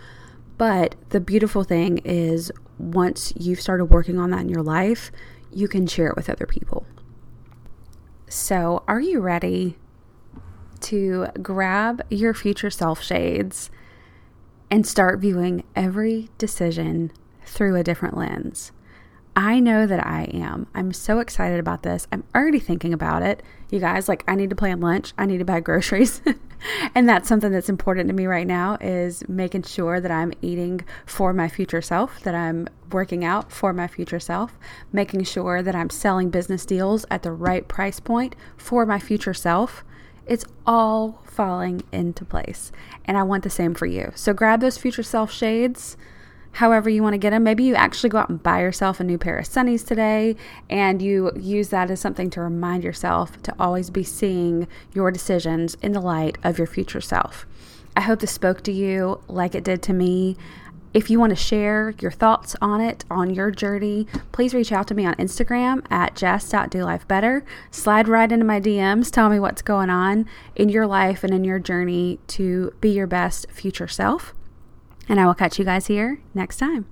But 0.56 0.94
the 1.10 1.20
beautiful 1.20 1.64
thing 1.64 1.98
is 1.98 2.52
once 2.78 3.32
you've 3.36 3.60
started 3.60 3.86
working 3.86 4.18
on 4.18 4.30
that 4.30 4.42
in 4.42 4.48
your 4.48 4.62
life, 4.62 5.10
you 5.52 5.68
can 5.68 5.86
share 5.86 6.08
it 6.08 6.16
with 6.16 6.30
other 6.30 6.46
people. 6.46 6.86
So, 8.28 8.82
are 8.88 9.00
you 9.00 9.20
ready 9.20 9.76
to 10.80 11.26
grab 11.42 12.02
your 12.10 12.34
future 12.34 12.70
self 12.70 13.02
shades 13.02 13.70
and 14.70 14.86
start 14.86 15.20
viewing 15.20 15.64
every 15.76 16.30
decision 16.38 17.12
through 17.54 17.76
a 17.76 17.84
different 17.84 18.16
lens? 18.16 18.72
I 19.36 19.58
know 19.58 19.84
that 19.86 20.06
I 20.06 20.24
am. 20.32 20.68
I'm 20.74 20.92
so 20.92 21.18
excited 21.18 21.58
about 21.58 21.82
this. 21.82 22.06
I'm 22.12 22.22
already 22.34 22.60
thinking 22.60 22.92
about 22.92 23.22
it. 23.22 23.42
You 23.68 23.80
guys, 23.80 24.08
like 24.08 24.22
I 24.28 24.36
need 24.36 24.50
to 24.50 24.56
plan 24.56 24.80
lunch. 24.80 25.12
I 25.18 25.26
need 25.26 25.38
to 25.38 25.44
buy 25.44 25.58
groceries. 25.60 26.22
and 26.94 27.08
that's 27.08 27.28
something 27.28 27.50
that's 27.50 27.68
important 27.68 28.08
to 28.08 28.14
me 28.14 28.26
right 28.26 28.46
now 28.46 28.78
is 28.80 29.28
making 29.28 29.64
sure 29.64 30.00
that 30.00 30.10
I'm 30.12 30.32
eating 30.40 30.82
for 31.04 31.32
my 31.32 31.48
future 31.48 31.82
self, 31.82 32.20
that 32.20 32.34
I'm 32.34 32.68
working 32.92 33.24
out 33.24 33.50
for 33.50 33.72
my 33.72 33.88
future 33.88 34.20
self, 34.20 34.56
making 34.92 35.24
sure 35.24 35.62
that 35.62 35.74
I'm 35.74 35.90
selling 35.90 36.30
business 36.30 36.64
deals 36.64 37.04
at 37.10 37.24
the 37.24 37.32
right 37.32 37.66
price 37.66 37.98
point 37.98 38.36
for 38.56 38.86
my 38.86 39.00
future 39.00 39.34
self. 39.34 39.82
It's 40.26 40.44
all 40.64 41.22
falling 41.24 41.82
into 41.90 42.24
place. 42.24 42.70
And 43.04 43.18
I 43.18 43.24
want 43.24 43.42
the 43.42 43.50
same 43.50 43.74
for 43.74 43.86
you. 43.86 44.12
So 44.14 44.32
grab 44.32 44.60
those 44.60 44.78
future 44.78 45.02
self 45.02 45.32
shades 45.32 45.96
however 46.54 46.88
you 46.88 47.02
want 47.02 47.14
to 47.14 47.18
get 47.18 47.30
them. 47.30 47.44
Maybe 47.44 47.64
you 47.64 47.74
actually 47.74 48.10
go 48.10 48.18
out 48.18 48.28
and 48.28 48.42
buy 48.42 48.60
yourself 48.60 49.00
a 49.00 49.04
new 49.04 49.18
pair 49.18 49.38
of 49.38 49.46
sunnies 49.46 49.86
today 49.86 50.36
and 50.70 51.02
you 51.02 51.30
use 51.36 51.68
that 51.68 51.90
as 51.90 52.00
something 52.00 52.30
to 52.30 52.40
remind 52.40 52.84
yourself 52.84 53.40
to 53.42 53.54
always 53.58 53.90
be 53.90 54.04
seeing 54.04 54.66
your 54.92 55.10
decisions 55.10 55.76
in 55.82 55.92
the 55.92 56.00
light 56.00 56.38
of 56.42 56.58
your 56.58 56.66
future 56.66 57.00
self. 57.00 57.46
I 57.96 58.00
hope 58.02 58.20
this 58.20 58.32
spoke 58.32 58.62
to 58.62 58.72
you 58.72 59.20
like 59.28 59.54
it 59.54 59.64
did 59.64 59.82
to 59.84 59.92
me. 59.92 60.36
If 60.92 61.10
you 61.10 61.18
want 61.18 61.30
to 61.30 61.36
share 61.36 61.92
your 62.00 62.12
thoughts 62.12 62.54
on 62.62 62.80
it, 62.80 63.04
on 63.10 63.34
your 63.34 63.50
journey, 63.50 64.06
please 64.30 64.54
reach 64.54 64.70
out 64.70 64.86
to 64.88 64.94
me 64.94 65.04
on 65.04 65.14
Instagram 65.14 65.84
at 65.90 66.14
jess.dolifebetter. 66.14 67.42
Slide 67.72 68.06
right 68.06 68.30
into 68.30 68.44
my 68.44 68.60
DMs. 68.60 69.10
Tell 69.10 69.28
me 69.28 69.40
what's 69.40 69.62
going 69.62 69.90
on 69.90 70.26
in 70.54 70.68
your 70.68 70.86
life 70.86 71.24
and 71.24 71.34
in 71.34 71.42
your 71.42 71.58
journey 71.58 72.20
to 72.28 72.72
be 72.80 72.90
your 72.90 73.08
best 73.08 73.50
future 73.50 73.88
self. 73.88 74.34
And 75.08 75.20
I 75.20 75.26
will 75.26 75.34
catch 75.34 75.58
you 75.58 75.64
guys 75.64 75.86
here 75.86 76.20
next 76.34 76.56
time. 76.56 76.86